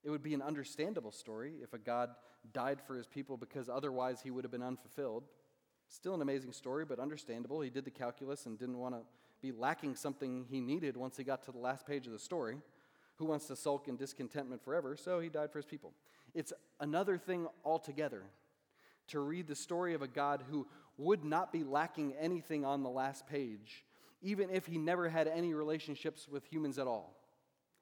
It 0.04 0.10
would 0.10 0.22
be 0.22 0.34
an 0.34 0.42
understandable 0.42 1.12
story 1.12 1.54
if 1.62 1.72
a 1.72 1.78
God 1.78 2.10
died 2.52 2.80
for 2.86 2.94
his 2.94 3.06
people 3.06 3.36
because 3.36 3.70
otherwise 3.70 4.20
he 4.20 4.30
would 4.30 4.44
have 4.44 4.52
been 4.52 4.62
unfulfilled. 4.62 5.24
Still 5.88 6.14
an 6.14 6.22
amazing 6.22 6.52
story, 6.52 6.84
but 6.84 6.98
understandable. 6.98 7.62
He 7.62 7.70
did 7.70 7.84
the 7.84 7.90
calculus 7.90 8.46
and 8.46 8.58
didn't 8.58 8.78
want 8.78 8.94
to 8.94 9.00
be 9.40 9.52
lacking 9.52 9.96
something 9.96 10.44
he 10.48 10.60
needed 10.60 10.96
once 10.96 11.16
he 11.16 11.24
got 11.24 11.42
to 11.44 11.52
the 11.52 11.58
last 11.58 11.86
page 11.86 12.06
of 12.06 12.12
the 12.12 12.18
story. 12.18 12.58
Who 13.16 13.26
wants 13.26 13.46
to 13.46 13.56
sulk 13.56 13.88
in 13.88 13.96
discontentment 13.96 14.64
forever? 14.64 14.96
So 14.96 15.20
he 15.20 15.28
died 15.28 15.52
for 15.52 15.58
his 15.58 15.66
people. 15.66 15.92
It's 16.34 16.52
another 16.80 17.16
thing 17.16 17.46
altogether 17.64 18.22
to 19.08 19.20
read 19.20 19.46
the 19.46 19.54
story 19.54 19.94
of 19.94 20.02
a 20.02 20.08
God 20.08 20.42
who 20.50 20.66
would 20.96 21.24
not 21.24 21.52
be 21.52 21.62
lacking 21.62 22.14
anything 22.18 22.64
on 22.64 22.82
the 22.82 22.90
last 22.90 23.26
page, 23.26 23.84
even 24.22 24.50
if 24.50 24.66
he 24.66 24.78
never 24.78 25.08
had 25.08 25.28
any 25.28 25.54
relationships 25.54 26.26
with 26.28 26.44
humans 26.44 26.78
at 26.78 26.86
all. 26.86 27.16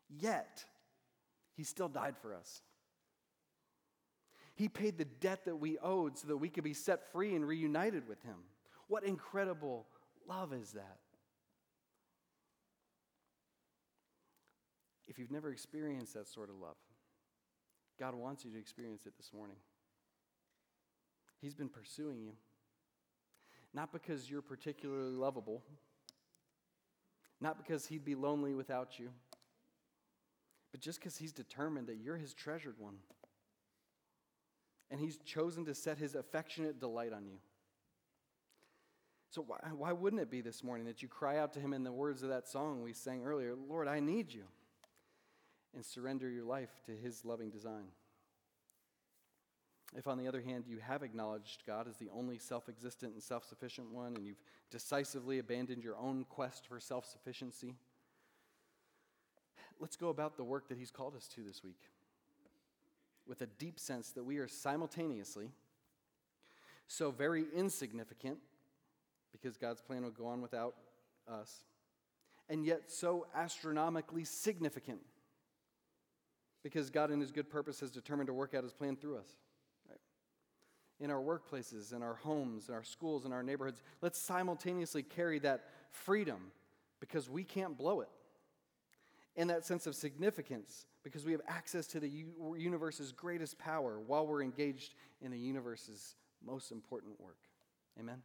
Yet, 0.08 0.64
he 1.54 1.64
still 1.64 1.88
died 1.88 2.16
for 2.20 2.34
us. 2.34 2.60
He 4.54 4.68
paid 4.68 4.98
the 4.98 5.04
debt 5.04 5.44
that 5.46 5.56
we 5.56 5.78
owed 5.78 6.18
so 6.18 6.28
that 6.28 6.36
we 6.36 6.48
could 6.48 6.64
be 6.64 6.74
set 6.74 7.10
free 7.10 7.34
and 7.34 7.46
reunited 7.46 8.06
with 8.06 8.22
Him. 8.22 8.36
What 8.88 9.04
incredible 9.04 9.86
love 10.28 10.52
is 10.52 10.72
that? 10.72 10.98
If 15.12 15.18
you've 15.18 15.30
never 15.30 15.52
experienced 15.52 16.14
that 16.14 16.26
sort 16.26 16.48
of 16.48 16.56
love, 16.56 16.74
God 18.00 18.16
wants 18.16 18.44
you 18.44 18.50
to 18.50 18.58
experience 18.58 19.06
it 19.06 19.12
this 19.16 19.30
morning. 19.32 19.56
He's 21.40 21.54
been 21.54 21.68
pursuing 21.68 22.22
you. 22.22 22.32
Not 23.72 23.92
because 23.92 24.28
you're 24.28 24.42
particularly 24.42 25.14
lovable, 25.14 25.62
not 27.40 27.56
because 27.56 27.86
He'd 27.86 28.04
be 28.04 28.16
lonely 28.16 28.54
without 28.54 28.98
you 28.98 29.10
but 30.72 30.80
just 30.80 30.98
because 30.98 31.16
he's 31.16 31.32
determined 31.32 31.86
that 31.86 31.98
you're 31.98 32.16
his 32.16 32.34
treasured 32.34 32.78
one. 32.78 32.96
And 34.90 34.98
he's 34.98 35.18
chosen 35.18 35.64
to 35.66 35.74
set 35.74 35.98
his 35.98 36.14
affectionate 36.14 36.80
delight 36.80 37.12
on 37.12 37.26
you. 37.26 37.38
So, 39.30 39.42
why, 39.42 39.58
why 39.74 39.92
wouldn't 39.92 40.20
it 40.20 40.30
be 40.30 40.40
this 40.40 40.64
morning 40.64 40.86
that 40.86 41.00
you 41.00 41.08
cry 41.08 41.38
out 41.38 41.54
to 41.54 41.60
him 41.60 41.72
in 41.72 41.84
the 41.84 41.92
words 41.92 42.22
of 42.22 42.30
that 42.30 42.48
song 42.48 42.82
we 42.82 42.92
sang 42.92 43.24
earlier 43.24 43.54
Lord, 43.54 43.88
I 43.88 44.00
need 44.00 44.32
you, 44.32 44.44
and 45.74 45.84
surrender 45.84 46.28
your 46.28 46.44
life 46.44 46.70
to 46.86 46.92
his 46.92 47.24
loving 47.24 47.50
design? 47.50 47.88
If, 49.96 50.06
on 50.06 50.16
the 50.16 50.26
other 50.26 50.40
hand, 50.40 50.64
you 50.66 50.78
have 50.78 51.02
acknowledged 51.02 51.64
God 51.66 51.86
as 51.86 51.96
the 51.96 52.08
only 52.14 52.38
self 52.38 52.68
existent 52.68 53.12
and 53.12 53.22
self 53.22 53.44
sufficient 53.44 53.92
one, 53.92 54.16
and 54.16 54.26
you've 54.26 54.42
decisively 54.70 55.38
abandoned 55.38 55.84
your 55.84 55.96
own 55.96 56.24
quest 56.28 56.66
for 56.66 56.80
self 56.80 57.04
sufficiency, 57.04 57.74
let's 59.80 59.96
go 59.96 60.08
about 60.08 60.36
the 60.36 60.44
work 60.44 60.68
that 60.68 60.78
He's 60.78 60.90
called 60.90 61.14
us 61.14 61.28
to 61.28 61.42
this 61.42 61.62
week 61.62 61.80
with 63.26 63.42
a 63.42 63.46
deep 63.58 63.78
sense 63.78 64.10
that 64.10 64.24
we 64.24 64.38
are 64.38 64.48
simultaneously 64.48 65.50
so 66.88 67.10
very 67.10 67.44
insignificant 67.54 68.38
because 69.30 69.56
God's 69.56 69.80
plan 69.80 70.02
will 70.02 70.10
go 70.10 70.26
on 70.26 70.42
without 70.42 70.74
us, 71.26 71.64
and 72.48 72.64
yet 72.64 72.90
so 72.90 73.26
astronomically 73.34 74.24
significant 74.24 75.00
because 76.62 76.90
God, 76.90 77.10
in 77.10 77.20
His 77.20 77.32
good 77.32 77.50
purpose, 77.50 77.80
has 77.80 77.90
determined 77.90 78.28
to 78.28 78.32
work 78.32 78.54
out 78.54 78.62
His 78.62 78.72
plan 78.72 78.96
through 78.96 79.18
us. 79.18 79.28
Right? 79.88 80.00
In 81.00 81.10
our 81.10 81.20
workplaces, 81.20 81.92
in 81.94 82.02
our 82.02 82.14
homes, 82.14 82.68
in 82.68 82.74
our 82.74 82.84
schools, 82.84 83.24
in 83.24 83.32
our 83.32 83.42
neighborhoods, 83.42 83.82
let's 84.00 84.18
simultaneously 84.18 85.02
carry 85.02 85.38
that 85.40 85.64
freedom 85.90 86.52
because 87.00 87.28
we 87.28 87.44
can't 87.44 87.76
blow 87.76 88.00
it 88.00 88.08
and 89.36 89.50
that 89.50 89.64
sense 89.64 89.86
of 89.86 89.94
significance 89.94 90.86
because 91.02 91.24
we 91.24 91.32
have 91.32 91.40
access 91.48 91.86
to 91.88 92.00
the 92.00 92.10
universe's 92.56 93.12
greatest 93.12 93.58
power 93.58 93.98
while 93.98 94.26
we're 94.26 94.42
engaged 94.42 94.94
in 95.20 95.30
the 95.30 95.38
universe's 95.38 96.14
most 96.44 96.70
important 96.70 97.18
work. 97.20 97.38
Amen? 97.98 98.22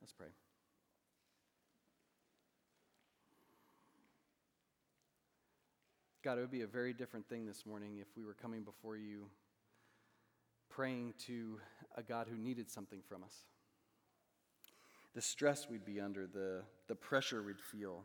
Let's 0.00 0.12
pray. 0.12 0.28
God, 6.26 6.38
it 6.38 6.40
would 6.40 6.50
be 6.50 6.62
a 6.62 6.66
very 6.66 6.92
different 6.92 7.28
thing 7.28 7.46
this 7.46 7.64
morning 7.64 7.98
if 8.00 8.08
we 8.16 8.24
were 8.24 8.34
coming 8.34 8.64
before 8.64 8.96
you 8.96 9.26
praying 10.68 11.14
to 11.24 11.60
a 11.96 12.02
God 12.02 12.26
who 12.28 12.36
needed 12.36 12.68
something 12.68 12.98
from 13.08 13.22
us. 13.22 13.44
The 15.14 15.22
stress 15.22 15.68
we'd 15.70 15.84
be 15.84 16.00
under, 16.00 16.26
the, 16.26 16.62
the 16.88 16.96
pressure 16.96 17.44
we'd 17.44 17.60
feel 17.60 18.02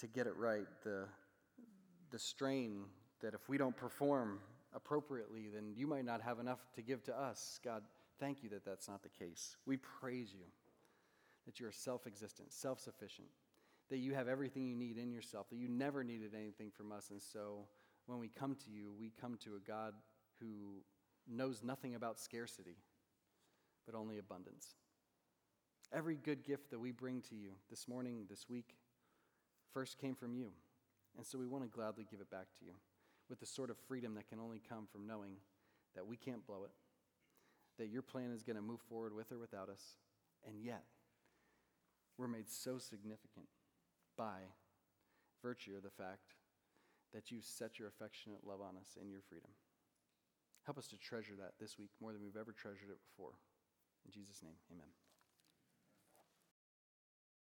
to 0.00 0.06
get 0.06 0.26
it 0.26 0.36
right, 0.36 0.66
the, 0.82 1.06
the 2.10 2.18
strain 2.18 2.82
that 3.22 3.32
if 3.32 3.48
we 3.48 3.56
don't 3.56 3.74
perform 3.74 4.40
appropriately, 4.74 5.48
then 5.48 5.72
you 5.74 5.86
might 5.86 6.04
not 6.04 6.20
have 6.20 6.40
enough 6.40 6.60
to 6.74 6.82
give 6.82 7.02
to 7.04 7.18
us. 7.18 7.58
God, 7.64 7.84
thank 8.20 8.42
you 8.42 8.50
that 8.50 8.66
that's 8.66 8.86
not 8.86 9.02
the 9.02 9.08
case. 9.08 9.56
We 9.64 9.78
praise 9.78 10.34
you 10.34 10.44
that 11.46 11.58
you 11.58 11.66
are 11.66 11.72
self 11.72 12.06
existent, 12.06 12.52
self 12.52 12.80
sufficient, 12.80 13.28
that 13.90 13.98
you 13.98 14.14
have 14.14 14.28
everything 14.28 14.66
you 14.66 14.74
need 14.74 14.98
in 14.98 15.12
yourself, 15.12 15.48
that 15.50 15.56
you 15.56 15.68
never 15.68 16.02
needed 16.02 16.32
anything 16.34 16.70
from 16.70 16.92
us. 16.92 17.10
And 17.10 17.20
so 17.20 17.66
when 18.06 18.18
we 18.18 18.28
come 18.28 18.56
to 18.64 18.70
you, 18.70 18.92
we 18.98 19.12
come 19.20 19.36
to 19.44 19.56
a 19.56 19.60
God 19.60 19.94
who 20.40 20.82
knows 21.28 21.62
nothing 21.62 21.94
about 21.94 22.18
scarcity, 22.18 22.76
but 23.86 23.94
only 23.94 24.18
abundance. 24.18 24.74
Every 25.92 26.16
good 26.16 26.42
gift 26.44 26.70
that 26.70 26.80
we 26.80 26.90
bring 26.90 27.20
to 27.22 27.34
you 27.34 27.50
this 27.70 27.86
morning, 27.86 28.26
this 28.28 28.48
week, 28.48 28.74
first 29.72 29.98
came 29.98 30.14
from 30.14 30.34
you. 30.34 30.48
And 31.16 31.24
so 31.24 31.38
we 31.38 31.46
want 31.46 31.62
to 31.64 31.68
gladly 31.68 32.06
give 32.10 32.20
it 32.20 32.30
back 32.30 32.46
to 32.58 32.64
you 32.64 32.72
with 33.28 33.40
the 33.40 33.46
sort 33.46 33.70
of 33.70 33.76
freedom 33.86 34.14
that 34.14 34.28
can 34.28 34.40
only 34.40 34.60
come 34.68 34.86
from 34.90 35.06
knowing 35.06 35.36
that 35.94 36.06
we 36.06 36.16
can't 36.16 36.46
blow 36.46 36.64
it, 36.64 36.72
that 37.78 37.88
your 37.88 38.02
plan 38.02 38.32
is 38.34 38.42
going 38.42 38.56
to 38.56 38.62
move 38.62 38.80
forward 38.88 39.14
with 39.14 39.30
or 39.30 39.38
without 39.38 39.68
us, 39.68 39.96
and 40.46 40.60
yet 40.60 40.84
we're 42.18 42.28
made 42.28 42.48
so 42.48 42.78
significant 42.78 43.46
by 44.16 44.54
virtue 45.42 45.76
of 45.76 45.82
the 45.82 45.90
fact 45.90 46.34
that 47.12 47.30
you 47.30 47.38
set 47.40 47.78
your 47.78 47.88
affectionate 47.88 48.40
love 48.44 48.60
on 48.60 48.76
us 48.80 48.96
in 49.00 49.10
your 49.10 49.22
freedom. 49.28 49.50
Help 50.64 50.78
us 50.78 50.88
to 50.88 50.96
treasure 50.96 51.34
that 51.38 51.52
this 51.60 51.78
week 51.78 51.90
more 52.00 52.12
than 52.12 52.22
we've 52.22 52.40
ever 52.40 52.52
treasured 52.52 52.90
it 52.90 52.98
before. 53.12 53.34
In 54.06 54.12
Jesus' 54.12 54.42
name, 54.42 54.56
amen. 54.72 55.03